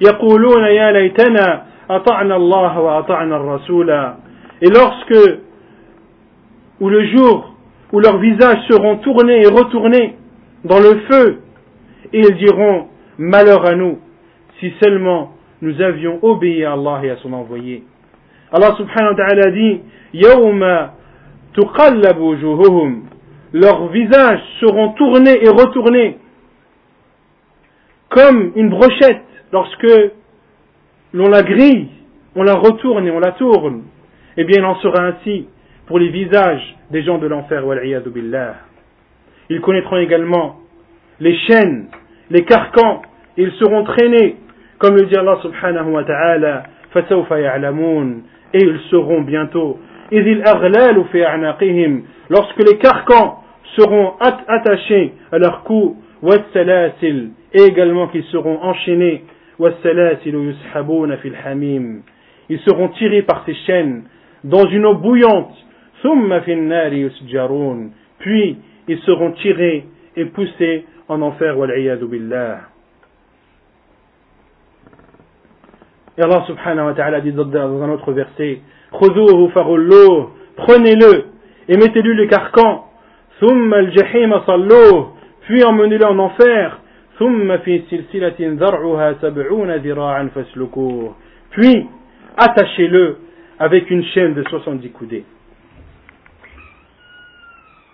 [0.00, 3.90] يقولون يا ليتنا أطعنا الله وأطعنا الرسول
[4.62, 5.40] et lorsque
[6.80, 7.54] ou le jour
[7.92, 10.16] où leurs visages seront tournés et retournés
[10.64, 11.40] dans le feu
[12.12, 12.86] et ils diront
[13.18, 13.98] malheur à nous
[14.60, 17.84] si seulement nous avions obéi à Allah et à son envoyé
[18.52, 19.80] Allah subhanahu wa ta'ala dit
[20.14, 20.88] يوم
[21.54, 23.02] تقلب وجوههم
[23.52, 26.18] leurs visages seront tournés et retournés
[28.08, 29.87] comme une brochette lorsque
[31.13, 31.87] l'on la grille,
[32.35, 33.83] on la retourne et on la tourne.
[34.37, 35.47] Eh bien, il en sera ainsi
[35.87, 37.63] pour les visages des gens de l'enfer.
[39.49, 40.59] Ils connaîtront également
[41.19, 41.87] les chaînes,
[42.29, 43.01] les carcans,
[43.37, 44.37] ils seront traînés,
[44.77, 46.63] comme le dit Allah subhanahu wa ta'ala,
[48.53, 49.79] et ils seront bientôt
[52.29, 53.43] lorsque les carcans
[53.77, 54.13] seront
[54.47, 59.23] attachés à leur cou et également qu'ils seront enchaînés
[62.49, 64.03] ils seront tirés par ces chaînes
[64.43, 65.53] dans une eau bouillante.
[68.19, 68.57] puis
[68.87, 69.85] ils seront tirés
[70.15, 71.55] et poussés en enfer.
[76.19, 78.59] et Allah subhanahu wa ta'ala dit dans un autre verset
[80.55, 81.25] prenez-le
[81.69, 82.85] et mettez-lui le carcan,
[85.41, 86.78] puis emmenez-le en enfer,
[91.51, 91.87] puis
[92.37, 93.17] attachez-le
[93.59, 95.25] avec une chaîne de 70 coudées.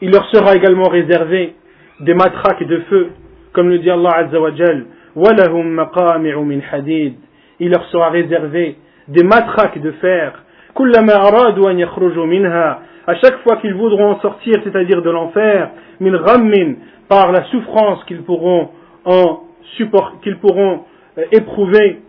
[0.01, 1.55] Il leur sera également réservé
[2.01, 3.09] des matraques de feu,
[3.53, 4.51] comme le dit Allah Azza wa
[7.59, 8.75] Il leur sera réservé
[9.07, 10.43] des matraques de fer,
[13.07, 15.71] à chaque fois qu'ils voudront en sortir, c'est-à-dire de l'enfer,
[17.07, 18.69] par la souffrance qu'ils pourront
[19.05, 19.41] en
[19.77, 20.81] support, qu'ils pourront
[21.17, 21.99] euh, éprouver,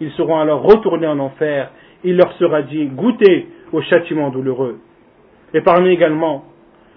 [0.00, 1.70] ils seront alors retournés en enfer,
[2.04, 4.78] il leur sera dit, goûtez au châtiment douloureux.
[5.54, 6.44] Et parmi également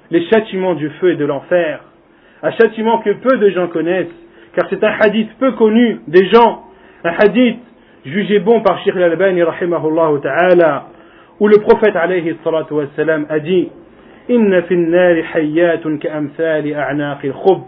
[0.10, 1.82] les châtiments du feu et de l'enfer,
[2.44, 4.08] un châtiment que peu de gens connaissent,
[4.56, 6.64] car c'est un hadith peu connu des gens,
[7.04, 7.60] un hadith
[8.06, 9.42] jugé bon par Sheikh al-Albani
[10.22, 10.88] ta'ala,
[11.40, 12.74] où le prophète alayhi salatu
[13.30, 13.70] a dit
[14.32, 17.64] Inna fin nari hayyatun ka'amthali a'naqi khub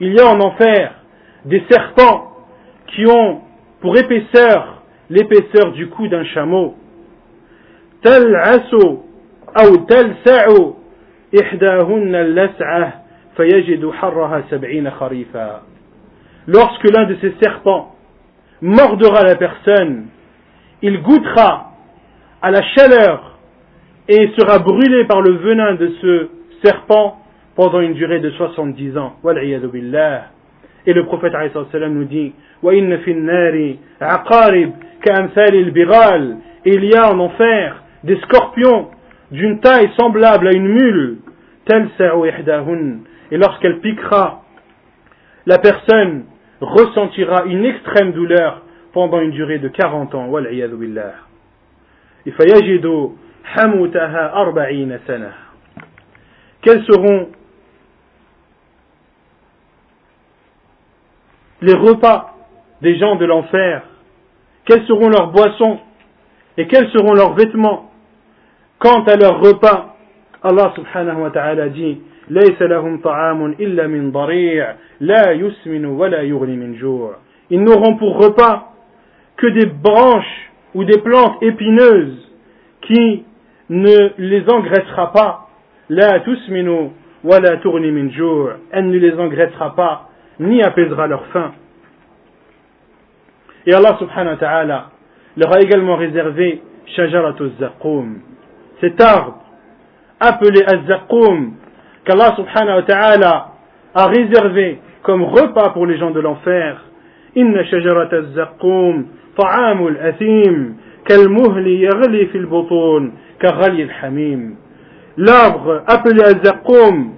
[0.00, 0.94] Il y a en enfer
[1.44, 2.32] des serpents
[2.86, 3.42] qui ont
[3.80, 6.76] pour épaisseur l'épaisseur du cou d'un chameau.
[8.02, 8.74] تلعس
[9.60, 10.46] أو تلسع
[11.42, 12.92] إحداهن اللسعة
[13.36, 15.62] فيجد حرها سبعين خريفا
[16.46, 17.94] Lorsque l'un de ces serpents
[18.62, 20.06] mordra la personne,
[20.80, 21.72] il goûtera
[22.40, 23.29] à la chaleur
[24.12, 26.28] et sera brûlé par le venin de ce
[26.64, 27.20] serpent
[27.54, 29.14] pendant une durée de 70 ans.
[30.84, 31.32] Et le prophète
[31.88, 32.32] nous dit
[36.64, 38.88] il y a en enfer des scorpions
[39.30, 41.18] d'une taille semblable à une mule.
[43.30, 44.42] Et lorsqu'elle piquera,
[45.46, 46.24] la personne
[46.60, 50.28] ressentira une extrême douleur pendant une durée de 40 ans.
[56.62, 57.28] Quels seront
[61.62, 62.34] les repas
[62.80, 63.82] des gens de l'enfer?
[64.64, 65.78] Quelles seront leurs boissons?
[66.56, 67.90] Et quels seront leurs vêtements?
[68.78, 69.96] Quant à leurs repas,
[70.42, 71.98] Allah subhanahu wa ta'ala dit
[77.50, 78.72] Ils n'auront pour repas
[79.36, 82.30] que des branches ou des plantes épineuses
[82.82, 83.24] qui
[83.69, 85.47] ne les engraissera pas.
[85.89, 86.91] La tusminu
[87.23, 88.49] wa la tourni min jour.
[88.71, 91.53] Elle ne les engraissera pas ni apaisera leur faim.
[93.65, 94.85] Et Allah subhanahu wa ta'ala
[95.37, 96.61] leur a également réservé
[96.95, 98.19] shajaratu zaqum.
[98.81, 99.39] Cet arbre
[100.19, 101.53] appelé az-zaqum
[102.05, 103.47] qu'Allah subhanahu wa ta'ala
[103.93, 106.83] a réservé comme repas pour les gens de l'enfer.
[107.35, 110.75] Inna shajarat az-zaqum ta'amul athim
[111.05, 114.56] كالمهل يغلي في البطون Karali hamim
[115.16, 117.12] L'arbre appelé Azakom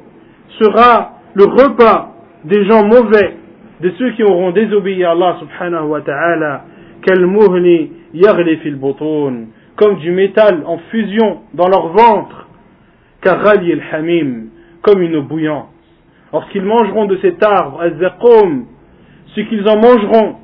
[0.58, 2.14] sera le repas
[2.44, 3.36] des gens mauvais,
[3.80, 6.64] de ceux qui auront désobéi à Allah subhanahu wa ta'ala,
[7.02, 7.90] kalmuhni
[9.76, 12.46] comme du métal en fusion dans leur ventre,
[13.22, 14.46] karali el hamim,
[14.82, 15.66] comme une bouillance.
[16.32, 18.66] Lorsqu'ils mangeront de cet arbre, azzakum,
[19.34, 20.36] ce qu'ils en mangeront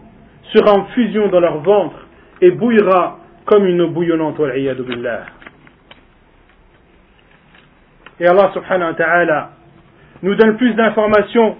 [0.55, 2.07] sera en fusion dans leur ventre
[2.41, 5.25] et bouillera comme une bouillonnante, billah.
[8.20, 9.50] Et Allah subhanahu wa ta'ala
[10.22, 11.56] nous donne plus d'informations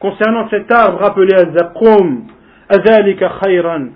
[0.00, 2.26] concernant cet arbre appelé Az-Zaqum.
[2.72, 3.90] أذلك خيرا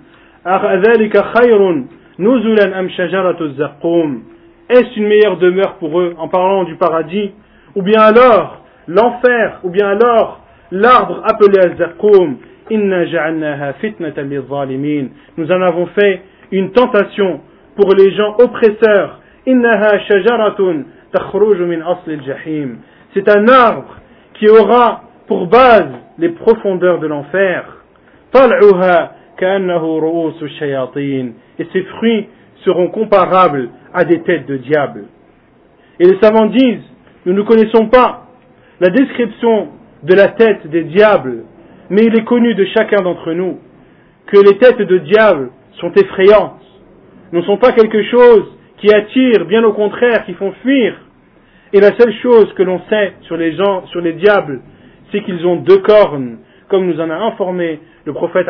[0.47, 1.83] أذلك خير
[2.19, 4.23] نزلا أم شجرة الزقوم
[4.69, 7.31] Est-ce une meilleure demeure pour eux en parlant du paradis
[7.75, 10.39] Ou bien alors l'enfer Ou bien alors
[10.71, 12.37] l'arbre appelé Az-Zaqum
[12.71, 16.21] Inna ja'alnaha fitnatan lil Nous en avons fait
[16.51, 17.41] une tentation
[17.75, 19.19] pour les gens oppresseurs.
[19.45, 20.83] Innaha shajaratun
[23.14, 23.96] c'est un arbre
[24.34, 25.88] qui aura pour base
[26.18, 27.64] les profondeurs de l'enfer.
[31.58, 32.28] Et ses fruits
[32.64, 35.04] seront comparables à des têtes de diable.
[36.00, 36.84] Et les savants disent,
[37.26, 38.26] nous ne connaissons pas
[38.80, 39.68] la description
[40.02, 41.44] de la tête des diables,
[41.90, 43.58] mais il est connu de chacun d'entre nous
[44.26, 45.50] que les têtes de diable
[45.80, 46.60] sont effrayantes,
[47.32, 50.94] ne sont pas quelque chose qui attire, bien au contraire, qui font fuir.
[51.72, 54.60] Et la seule chose que l'on sait sur les gens, sur les diables,
[55.10, 58.46] c'est qu'ils ont deux cornes, comme nous en a informé le prophète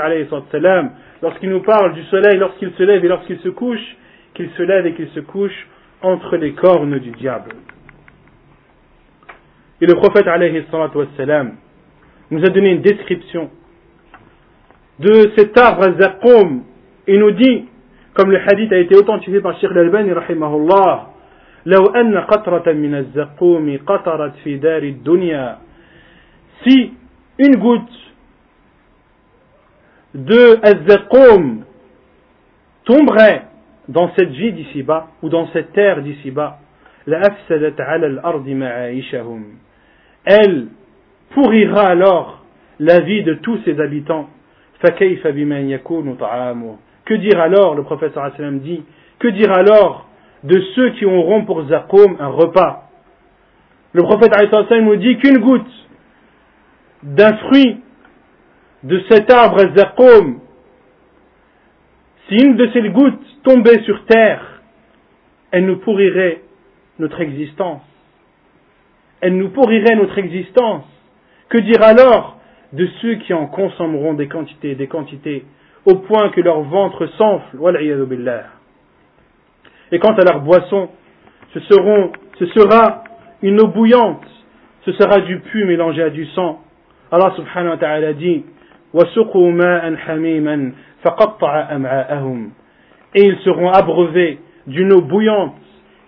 [0.53, 0.91] salam,
[1.22, 3.97] lorsqu'il nous parle du soleil, lorsqu'il se lève et lorsqu'il se couche,
[4.35, 5.66] qu'il se lève et qu'il se couche
[6.03, 7.51] entre les cornes du diable.
[9.81, 10.26] Et le prophète
[11.16, 11.57] salam
[12.31, 13.51] nous a donné une description
[14.99, 16.62] de cet arbre Zaqum
[17.07, 17.64] et nous dit,
[18.19, 21.07] comme le hadith a été authentifié par Sheikh Al-Albani rahimahullah,
[21.66, 25.59] لو أن قطرة من الزقوم قطرت في دار الدنيا
[26.64, 26.93] si
[27.39, 28.14] une goutte
[30.14, 31.64] de Azzaqum
[32.85, 33.45] tomberait
[33.89, 36.59] dans cette vie d'ici-bas ou dans cette terre d'ici-bas,
[40.27, 40.66] elle
[41.31, 42.45] pourrira alors
[42.81, 44.29] la vie de tous ses habitants.
[47.09, 48.83] Que dire alors, le prophète sallam dit,
[49.19, 50.07] que dire alors
[50.45, 52.91] de ceux qui auront pour Zaqum un repas?
[53.95, 55.73] Le prophète sallam nous dit qu'une goutte
[57.03, 57.81] d'un fruit
[58.83, 60.41] de cet arbre Zaqum,
[62.29, 64.61] si une de ces gouttes tombait sur terre,
[65.51, 66.43] elle nous pourrirait
[66.99, 67.81] notre existence.
[69.23, 70.85] Elle nous pourrirait notre existence.
[71.49, 72.39] Que dire alors
[72.75, 75.47] de ceux qui en consommeront des quantités, des quantités,
[75.89, 77.57] au point que leur ventre s'enfle,
[79.91, 80.91] et quant à leur boisson,
[81.55, 83.05] ce, sera
[83.43, 84.26] une eau bouillante,
[84.84, 86.61] ce sera du pu mélangé à du sang.
[87.11, 88.45] Allah subhanahu wa ta'ala dit,
[93.14, 95.55] et ils seront abreuvés d'une eau bouillante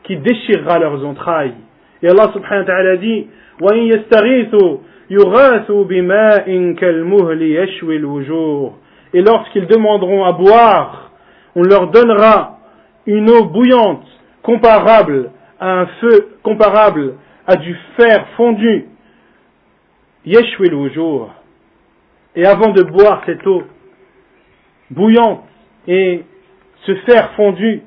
[0.05, 1.55] qui déchirera leurs entrailles.
[2.03, 3.29] Et Allah subhanahu wa ta'ala dit,
[9.13, 11.11] et lorsqu'ils demanderont à boire,
[11.55, 12.59] on leur donnera
[13.07, 14.07] une eau bouillante
[14.43, 17.15] comparable à un feu, comparable
[17.47, 18.87] à du fer fondu.
[20.95, 21.31] jour.
[22.37, 23.65] Et avant de boire cette eau
[24.91, 25.45] bouillante
[25.89, 26.25] et
[26.87, 27.83] ce fer fondu,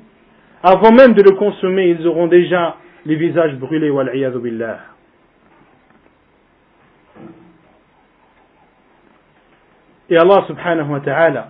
[0.62, 4.93] avant même de le consommer, ils auront déjà les visages brûlés, billah.
[10.09, 11.49] Et Allah subhanahu wa ta'ala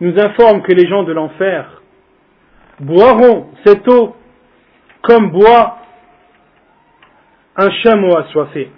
[0.00, 1.82] nous informe que les gens de l'enfer
[2.80, 4.14] boiront cette eau
[5.02, 5.78] comme boit
[7.56, 8.70] un chameau assoiffé.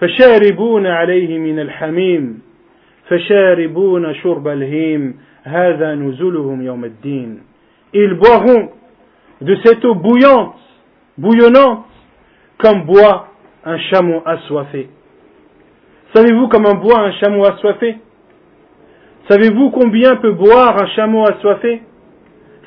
[0.00, 2.42] فشاربون عليه من الحميم
[3.08, 7.42] فشاربون شرب الهيم هذا نزلهم يوم الدين
[7.94, 8.70] Ils boiront
[9.40, 10.56] de cette eau bouillante,
[11.16, 11.86] bouillonnante,
[12.58, 13.28] comme boit
[13.64, 14.88] un chameau assoiffé.
[16.13, 17.97] Savez-vous comment boit un chameau assoiffé?
[19.29, 21.83] Savez-vous combien peut boire un chameau assoiffé?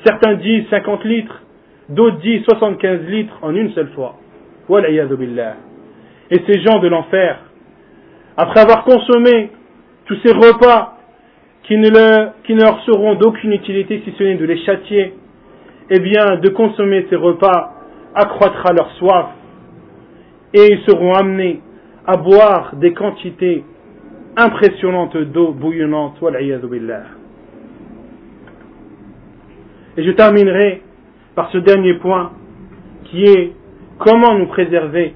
[0.05, 1.41] Certains disent 50 litres,
[1.89, 4.15] d'autres disent 75 litres en une seule fois.
[4.69, 7.37] Et ces gens de l'enfer,
[8.37, 9.51] après avoir consommé
[10.05, 10.97] tous ces repas
[11.63, 11.89] qui ne
[12.61, 15.15] leur seront d'aucune utilité si ce n'est de les châtier,
[15.89, 17.73] eh bien, de consommer ces repas
[18.15, 19.27] accroîtra leur soif
[20.53, 21.61] et ils seront amenés
[22.05, 23.63] à boire des quantités
[24.35, 26.17] impressionnantes d'eau bouillonnante.
[29.95, 30.81] Et je terminerai
[31.35, 32.31] par ce dernier point
[33.05, 33.53] qui est
[33.99, 35.13] comment nous préserver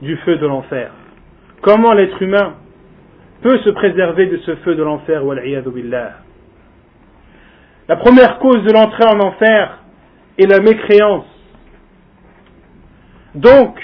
[0.00, 0.90] du feu de l'enfer.
[1.60, 2.54] Comment l'être humain
[3.42, 5.22] peut se préserver de ce feu de l'enfer.
[7.88, 9.78] La première cause de l'entrée en enfer
[10.38, 11.26] est la mécréance.
[13.34, 13.78] Donc,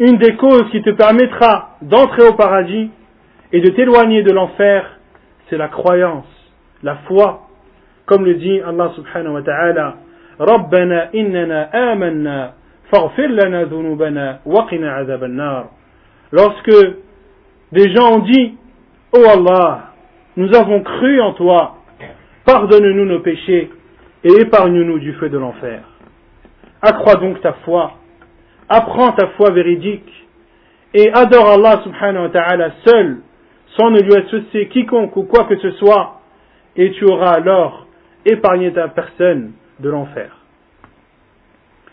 [0.00, 2.90] une des causes qui te permettra d'entrer au paradis
[3.52, 4.84] et de t'éloigner de l'enfer,
[5.48, 6.26] c'est la croyance,
[6.82, 7.48] la foi.
[8.04, 9.96] Comme le dit Allah subhanahu wa ta'ala,
[10.40, 12.52] ربنا إننا آمنا
[12.92, 15.64] فاغفر لنا ذنوبنا وقنا عذاب النار.
[16.32, 16.76] Lorsque
[17.72, 18.54] des gens ont dit,
[19.12, 19.92] Oh Allah,
[20.36, 21.76] nous avons cru en toi,
[22.44, 23.70] pardonne-nous nos péchés
[24.24, 25.80] et épargne-nous du feu de l'enfer.
[26.82, 27.92] Accrois donc ta foi,
[28.71, 30.09] apprends ta foi véridique
[30.93, 33.17] et adore Allah subhanahu wa ta'ala seul,
[33.77, 36.21] sans ne lui associer quiconque ou quoi que ce soit,
[36.77, 37.85] et tu auras alors
[38.25, 40.37] épargné ta personne de l'enfer.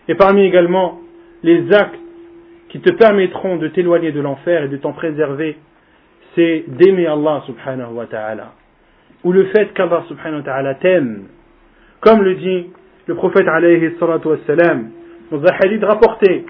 [0.07, 1.01] Et parmi également
[1.43, 1.99] les actes
[2.69, 5.57] qui te permettront de t'éloigner de l'enfer et de t'en préserver,
[6.35, 8.53] c'est d'aimer Allah subhanahu wa ta'ala.
[9.25, 11.25] Ou le fait qu'Allah subhanahu wa ta'ala t'aime.
[12.01, 12.67] Comme le dit
[13.07, 14.91] le prophète alayhi salatu wassalam,
[15.31, 16.47] dans un rapporté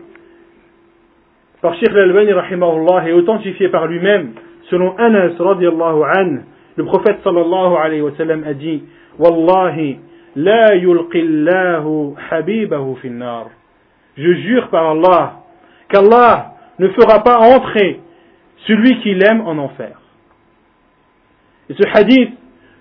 [1.61, 4.33] par Sheikh al-Albani rahimahullah et authentifié par lui-même,
[4.71, 6.39] selon Anas radiallahu an,
[6.77, 8.83] le prophète sallallahu alayhi wa sallam a dit,
[9.19, 9.99] Wallahi,
[10.37, 13.47] la yulqillahu habibahu finnar.
[14.17, 15.41] Je jure par Allah,
[15.89, 18.01] qu'Allah ne fera pas entrer
[18.67, 20.01] celui qu'il aime en enfer.
[21.71, 22.31] Et ce hadith,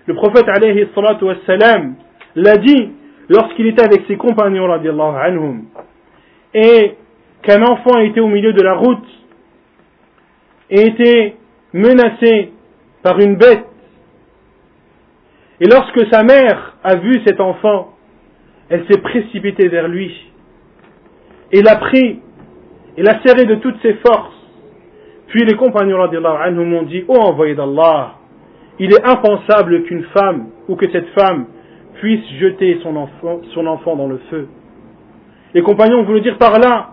[0.06, 1.94] le prophète alayhi salatu wassalam
[2.36, 2.90] l'a dit
[3.28, 5.64] lorsqu'il était avec ses compagnons radiallahu anhum
[6.54, 6.94] et
[7.42, 9.06] qu'un enfant était au milieu de la route
[10.70, 11.36] et était
[11.72, 12.52] menacé
[13.02, 13.64] par une bête.
[15.60, 17.94] Et lorsque sa mère a vu cet enfant,
[18.68, 20.14] elle s'est précipitée vers lui
[21.52, 22.20] et l'a pris
[22.96, 24.34] et l'a serré de toutes ses forces.
[25.28, 28.14] Puis les compagnons anhum ont dit, ô oh, envoyé d'Allah,
[28.78, 31.46] il est impensable qu'une femme ou que cette femme
[31.94, 34.48] puisse jeter son enfant, son enfant dans le feu.
[35.54, 36.90] Les compagnons voulaient dire par là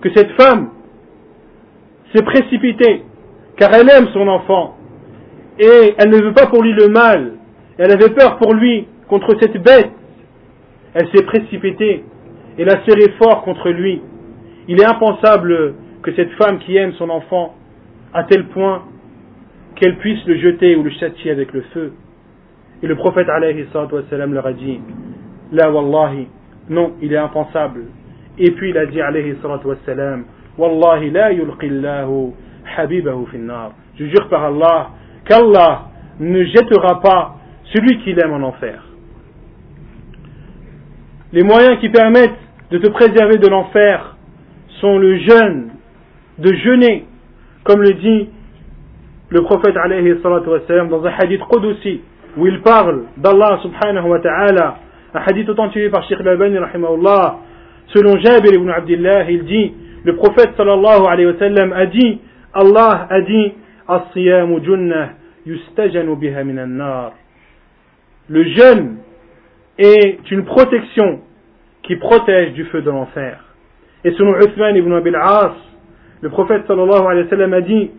[0.00, 0.70] que cette femme
[2.14, 3.02] s'est précipitée
[3.56, 4.76] car elle aime son enfant
[5.58, 7.32] et elle ne veut pas pour lui le mal.
[7.78, 9.90] Elle avait peur pour lui contre cette bête.
[10.94, 12.04] Elle s'est précipitée
[12.58, 14.00] et l'a serré fort contre lui.
[14.68, 17.54] Il est impensable que cette femme qui aime son enfant
[18.12, 18.82] à tel point
[19.74, 21.92] qu'elle puisse le jeter ou le châtier avec le feu.
[22.82, 24.80] Et le prophète alayhi leur a dit,
[25.52, 26.28] La wallahi,
[26.68, 27.84] non, il est impensable.
[28.38, 29.36] Et puis il a dit alayhi
[29.86, 30.24] sallam,
[30.56, 32.32] Wallahi la yulqillahu
[32.76, 33.72] habibahu finnar.
[33.98, 34.90] Je jure par Allah
[35.24, 35.82] qu'Allah
[36.20, 37.36] ne jettera pas
[37.72, 38.82] celui qu'il aime en enfer.
[41.32, 42.38] Les moyens qui permettent
[42.70, 44.16] de te préserver de l'enfer
[44.80, 45.70] sont le jeûne,
[46.38, 47.04] de jeûner,
[47.64, 48.28] comme le dit
[49.30, 52.00] le prophète alayhi salatu wassalam dans un hadith Qudusi,
[52.36, 54.76] où il parle d'Allah subhanahu wa ta'ala,
[55.14, 57.38] un hadith authentifié par Sheikh Al-Albani rahimahullah,
[57.94, 59.72] selon Jabir ibn Abdullah, il dit,
[60.04, 62.20] le prophète sallallahu alayhi wa sallam a dit,
[62.52, 63.52] Allah a dit,
[63.88, 65.10] As-siyamu junnah
[65.46, 67.12] yustajanu biha min nar
[68.28, 68.96] Le jeûne
[69.78, 71.20] est une protection
[71.82, 73.42] qui protège du feu de l'enfer.
[74.04, 75.16] Et selon Uthman ibn Abil
[76.20, 77.90] le prophète sallallahu alayhi wa sallam a dit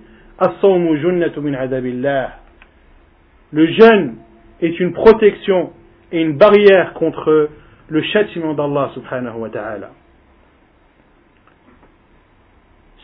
[3.52, 4.16] Le jeûne
[4.61, 5.72] est une protection
[6.11, 7.49] et une barrière contre
[7.90, 9.90] le châtiment d'Allah subhanahu wa ta'ala.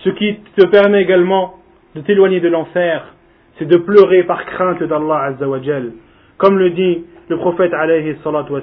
[0.04, 1.56] Ce qui te permet également
[1.96, 3.14] de t'éloigner de l'enfer,
[3.58, 5.60] c'est de pleurer par crainte d'Allah azza wa
[6.38, 8.54] Comme le dit le prophète alayhi salatu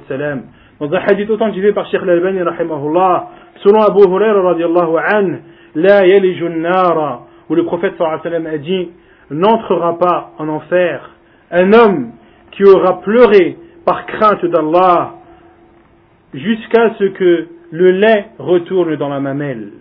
[0.81, 3.29] dans un hadith authentifié par Sheikh al-Albani rahimahullah,
[3.63, 5.39] selon Abu Huraira radiallahu
[5.77, 8.91] la yalijun nara, où le prophète sallallahu alayhi wa sallam a dit,
[9.31, 11.11] n'entrera pas en enfer
[11.53, 12.13] un homme
[12.53, 15.15] qui aura pleuré par crainte d'Allah
[16.35, 19.73] jusqu'à ce que le lait retourne dans la mamelle.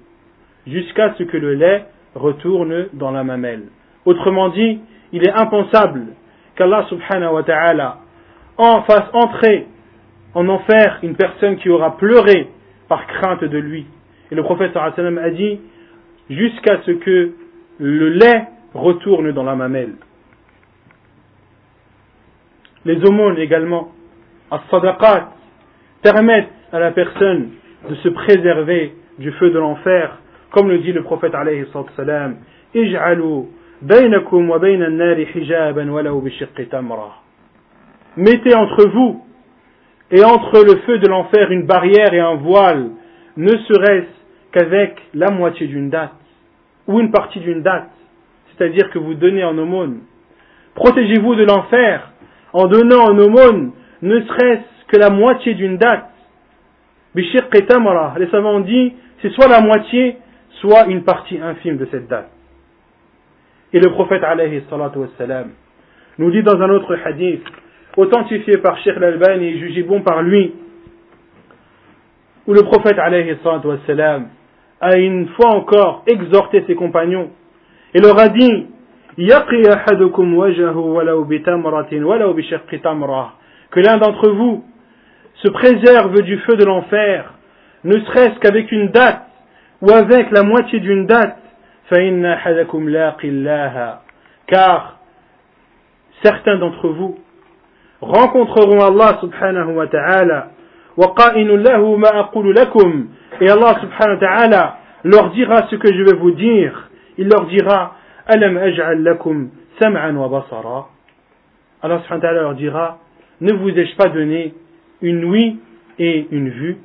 [0.67, 3.63] Jusqu'à ce que le lait retourne dans la mamelle.
[4.05, 4.79] Autrement dit,
[5.11, 6.07] il est impensable
[6.55, 7.97] qu'Allah subhanahu wa ta'ala
[8.57, 9.67] en fasse entrer
[10.33, 12.47] en enfer une personne qui aura pleuré
[12.87, 13.85] par crainte de lui.
[14.31, 15.59] Et le prophète sallam a dit
[16.29, 17.33] jusqu'à ce que
[17.79, 19.95] le lait retourne dans la mamelle.
[22.85, 23.91] Les aumônes également,
[24.49, 25.29] as-sadaqat,
[26.01, 27.49] permettent à la personne
[27.89, 30.17] de se préserver du feu de l'enfer,
[30.51, 31.65] comme le dit le prophète alayhi
[31.95, 32.37] salam.
[38.17, 39.25] Mettez entre vous
[40.11, 42.89] et entre le feu de l'enfer une barrière et un voile,
[43.37, 44.07] ne serait-ce
[44.51, 46.11] qu'avec la moitié d'une date,
[46.87, 47.89] ou une partie d'une date,
[48.49, 50.01] c'est-à-dire que vous donnez en aumône.
[50.75, 52.11] Protégez-vous de l'enfer
[52.53, 53.71] en donnant en aumône,
[54.01, 56.09] ne serait-ce que la moitié d'une date.
[57.67, 60.17] Tamara, les savants ont dit, c'est soit la moitié,
[60.59, 62.29] soit une partie infime de cette date.
[63.73, 65.51] Et le prophète alayhi wassalam
[66.17, 67.43] nous dit dans un autre hadith,
[67.95, 70.53] authentifié par Sheikh al-Albani et jugé bon par lui,
[72.47, 74.27] où le prophète alayhi wassalam
[74.81, 77.29] a une fois encore exhorté ses compagnons
[77.93, 78.67] et leur a dit
[83.71, 84.63] que l'un d'entre vous
[85.43, 87.33] se préserve du feu de l'enfer,
[87.83, 89.21] ne serait-ce qu'avec une date
[89.81, 91.37] ou avec la moitié d'une date,
[94.47, 94.97] car
[96.23, 97.17] certains d'entre vous
[98.01, 100.47] rencontreront Allah subhanahu wa ta'ala.
[100.97, 101.03] et
[103.49, 106.89] Allah subhanahu wa ta'ala leur dira ce que je vais vous dire.
[107.17, 107.95] Il leur dira
[108.27, 109.49] alam aj'al lakum
[109.79, 110.87] sam'an wa basara
[111.81, 112.99] Allah subhanahu wa ta'ala leur dira
[113.41, 114.53] ne vous ai-je pas donné
[115.01, 115.59] une ouïe
[115.99, 116.77] et une vue.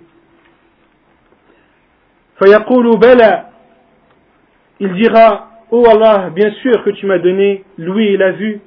[4.81, 8.61] il dira Oh Allah, bien sûr que tu m'as donné l'ouïe et la vue.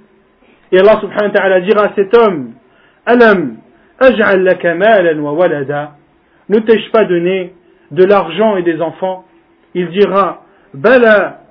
[0.71, 2.53] Et Allah subhanahu wa ta'ala dira à cet homme
[3.05, 3.57] Alam,
[3.99, 5.95] aj'al laka malan wa walada.
[6.49, 7.53] Ne t'ai-je pas donné
[7.91, 9.25] de l'argent et des enfants?
[9.73, 10.43] Il dira
[10.73, 11.41] Bala,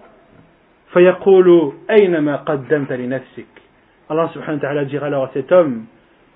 [0.93, 3.49] fayaqulu aynama qaddamta li nafsik.
[4.11, 5.85] Allah subhanahu wa ta'ala dira alors à cet homme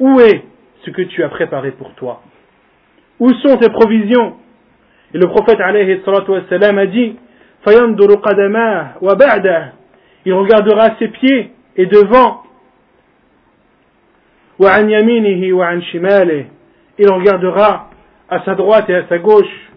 [0.01, 0.43] Où est
[0.84, 2.22] ce que tu as préparé pour toi
[3.20, 4.36] où sont tes provisions
[5.14, 7.16] et le prophète alayhi salatu wassalam a dit
[7.64, 9.74] fayanduru qadamah wa ba'dah
[10.26, 12.44] il regardera ses pieds et devant
[14.60, 16.46] wa an yaminihi wa an shimalih
[16.98, 17.90] il regardera
[18.30, 19.68] à sa droite et à sa gauche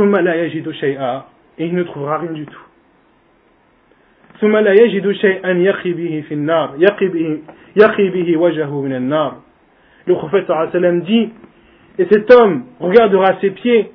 [0.00, 1.22] ثم لا يجد شيئا
[1.58, 2.66] et il ne trouvera rien du tout
[4.40, 7.38] ثم لا يجد شيئا يقي به في النار يقي به,
[7.76, 9.36] يقي به وجهه من النار
[10.07, 11.29] le prophète sallam dit
[11.97, 13.91] Et cet homme regardera ses pieds,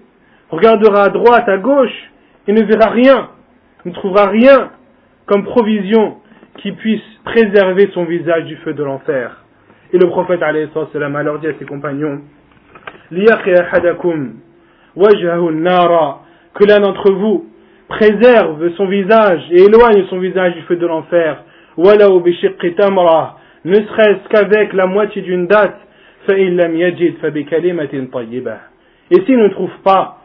[0.50, 2.10] regardera à droite, à gauche,
[2.48, 3.28] et ne verra rien,
[3.84, 4.70] ne trouvera rien
[5.26, 6.16] comme provision
[6.58, 9.44] qui puisse préserver son visage du feu de l'enfer.
[9.92, 12.20] Et le prophète sallam alors dit à ses compagnons
[16.54, 17.46] que l'un d'entre vous
[17.88, 21.42] préserve son visage et éloigne son visage du feu de l'enfer,
[21.76, 25.76] ne serait-ce qu'avec la moitié d'une date,
[26.28, 26.34] et
[29.24, 30.18] s'il ne trouve pas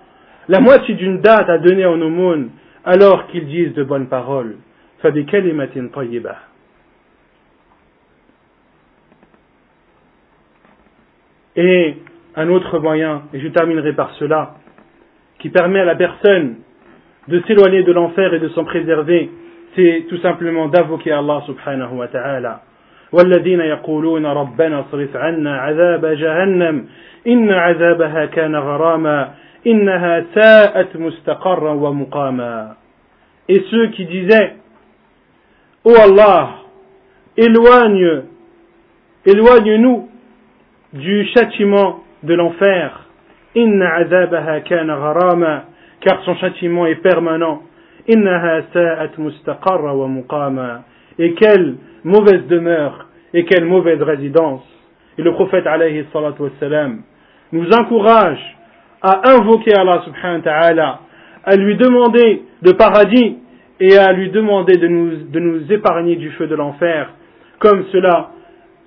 [0.47, 2.49] la moitié d'une date à donner en aumône,
[2.83, 4.57] alors qu'ils disent de bonnes paroles.
[11.55, 11.95] Et
[12.35, 14.55] un autre moyen, et je terminerai par cela,
[15.39, 16.57] qui permet à la personne
[17.27, 19.29] de s'éloigner de l'enfer et de s'en préserver,
[19.75, 22.61] c'est tout simplement d'invoquer Allah subhanahu wa ta'ala.
[23.11, 26.85] والذين يقولون ربنا اصرف عنا عذاب جهنم
[27.27, 29.31] إن عذابها كان غراما
[29.67, 32.75] إنها ساءت مستقرا ومقاما
[33.47, 34.55] Et ceux qui disaient,
[35.83, 36.49] Ô oh Allah,
[37.37, 38.23] éloigne,
[39.23, 40.09] éloigne-nous
[40.93, 43.05] du châtiment de l'enfer.
[43.53, 45.65] Inna azabaha kana gharama,
[46.01, 47.61] car son châtiment est permanent.
[48.07, 50.83] Innaha sa'at mustaqarra wa muqama.
[51.19, 54.62] Et quelle mauvaise demeure et quelle mauvaise résidence.
[55.18, 57.02] Et le prophète alayhi salatu wassalam
[57.52, 58.40] nous encourage
[59.02, 60.98] à invoquer Allah subhanahu wa ta'ala,
[61.44, 63.36] à lui demander de paradis
[63.80, 67.10] et à lui demander de nous, de nous épargner du feu de l'enfer,
[67.58, 68.30] comme cela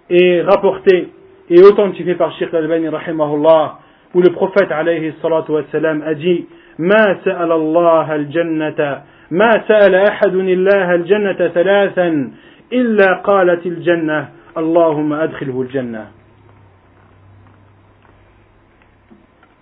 [0.09, 1.09] est rapporté
[1.49, 3.79] et authentifié par Sheikh Al-Bani rahimahullah,
[4.13, 6.47] où le prophète alayhi salatu wassalam a dit
[6.79, 9.01] ما سأل الله الجنة
[9.31, 12.31] ما سأل أحد الله الجنة ثلاثا
[12.72, 14.28] إلا قالت الجنة
[14.58, 16.04] اللهم أدخله الجنة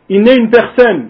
[0.08, 1.08] Il n'est une personne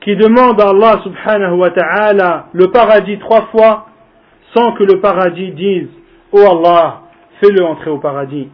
[0.00, 3.86] qui demande à Allah subhanahu wa ta'ala le paradis trois fois
[4.54, 5.88] sans que le paradis dise
[6.32, 7.02] Oh Allah,
[7.40, 8.48] fais-le entrer au paradis.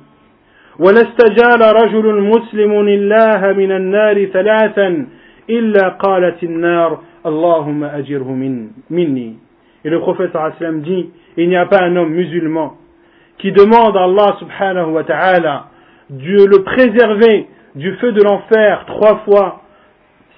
[0.78, 5.06] ولا استجال رجل مسلم الله من النار ثلاثا
[5.50, 9.43] إلا قالت النار اللهم أجره من مني
[9.85, 12.75] Et le prophète sallam dit, il n'y a pas un homme musulman
[13.37, 15.65] qui demande à Allah subhanahu wa ta'ala
[16.09, 19.61] de le préserver du feu de l'enfer trois fois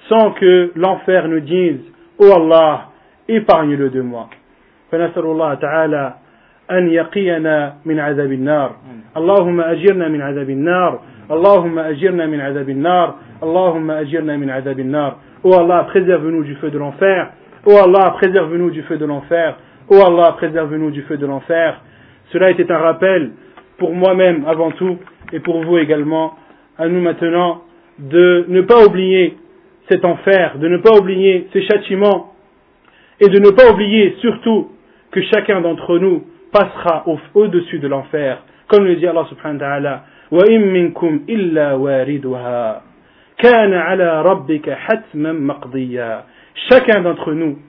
[0.08, 1.80] sans que l'enfer ne dise,
[2.18, 2.88] oh Allah,
[3.28, 4.28] épargne-le de moi.
[4.92, 6.14] فنسأل الله تعالى
[6.70, 8.70] أن يقينا من عذاب النار
[9.16, 11.00] اللهم أجرنا من عذاب النار
[11.30, 16.70] اللهم أجرنا من عذاب النار اللهم أجرنا من عذاب النار Oh Allah, préserve-nous du feu
[16.70, 17.32] de l'enfer.
[17.66, 19.56] Oh Allah, préserve-nous du feu de l'enfer.
[19.88, 21.80] Oh Allah, préserve-nous du feu de l'enfer.
[22.32, 23.32] Cela était un rappel
[23.78, 24.98] pour moi-même avant tout
[25.32, 26.34] et pour vous également,
[26.78, 27.62] à nous maintenant,
[27.98, 29.36] de ne pas oublier
[29.88, 32.32] cet enfer, de ne pas oublier ces châtiments
[33.20, 34.70] et de ne pas oublier surtout
[35.10, 37.04] que chacun d'entre nous passera
[37.34, 38.42] au-dessus de l'enfer.
[38.68, 42.82] Comme le dit Allah subhanahu wa ta'ala, وَإِن مِّنكُمْ إِلَّا وَارِدُهَا
[43.38, 46.24] كَانَ عَلَى رَبِّكَ حَتْمًا مَقْضِيًّا
[46.69, 47.59] chacun d'entre nous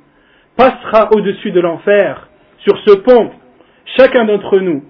[0.56, 2.28] passera au-dessus de l'enfer,
[2.58, 3.30] sur ce pont,
[3.96, 4.82] chacun d'entre nous.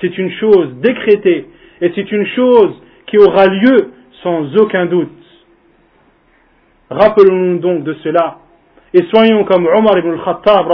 [0.00, 1.46] C'est une chose décrétée
[1.80, 3.90] et c'est une chose qui aura lieu
[4.22, 5.10] sans aucun doute.
[6.90, 8.38] Rappelons-nous donc de cela
[8.94, 10.66] et soyons comme Omar ibn Khattab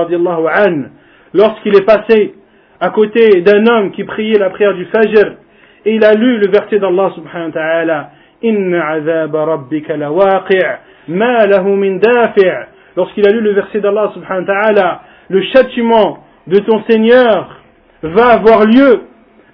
[1.33, 2.35] lorsqu'il est passé
[2.81, 5.37] à côté d'un homme qui priait la prière du Fajr
[5.85, 8.11] et il a lu le verset d'Allah subhanahu wa ta'ala
[8.43, 10.79] Inna azab rabbika lawaqi'
[11.09, 12.67] ma lahu min dafi'
[12.97, 17.57] lorsqu'il a lu le verset d'Allah subhanahu wa ta'ala le châtiment de ton Seigneur
[18.03, 19.03] va avoir lieu.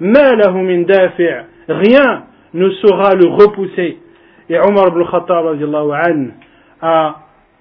[0.01, 1.29] ma lahu min dafi'
[1.69, 3.99] rien ne saura le repousser.
[4.49, 5.47] Et Omar ibn al-Khattab
[6.83, 7.17] a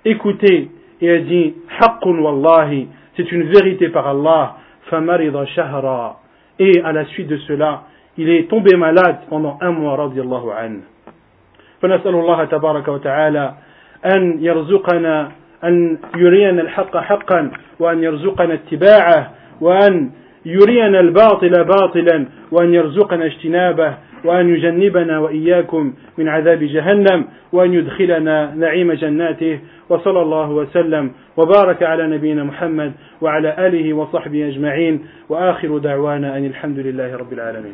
[0.05, 0.69] écouté
[1.01, 4.57] et a dit Haqqun wallahi, c'est une vérité par Allah,
[4.89, 6.19] famarida shahra.
[6.59, 7.83] Et à la suite de cela,
[8.17, 10.81] il est tombé malade pendant un mois, radiallahu anhu.
[11.83, 13.53] فنسأل الله تبارك وتعالى
[14.15, 15.31] أن يرزقنا
[15.63, 19.31] أن يرينا الحق حقا وأن يرزقنا اتباعه
[19.61, 20.11] وأن
[20.45, 23.93] يرينا الباطل باطلا وأن يرزقنا اجتنابه
[24.25, 29.59] وأن يجنبنا وإياكم من عذاب جهنم وأن يدخلنا نعيم جناته.
[29.89, 32.91] وصلى الله وسلم وبارك على نبينا محمد
[33.21, 35.05] وعلى آله وصحبه أجمعين.
[35.29, 37.73] وآخر دعوانا أن الحمد لله رب العالمين.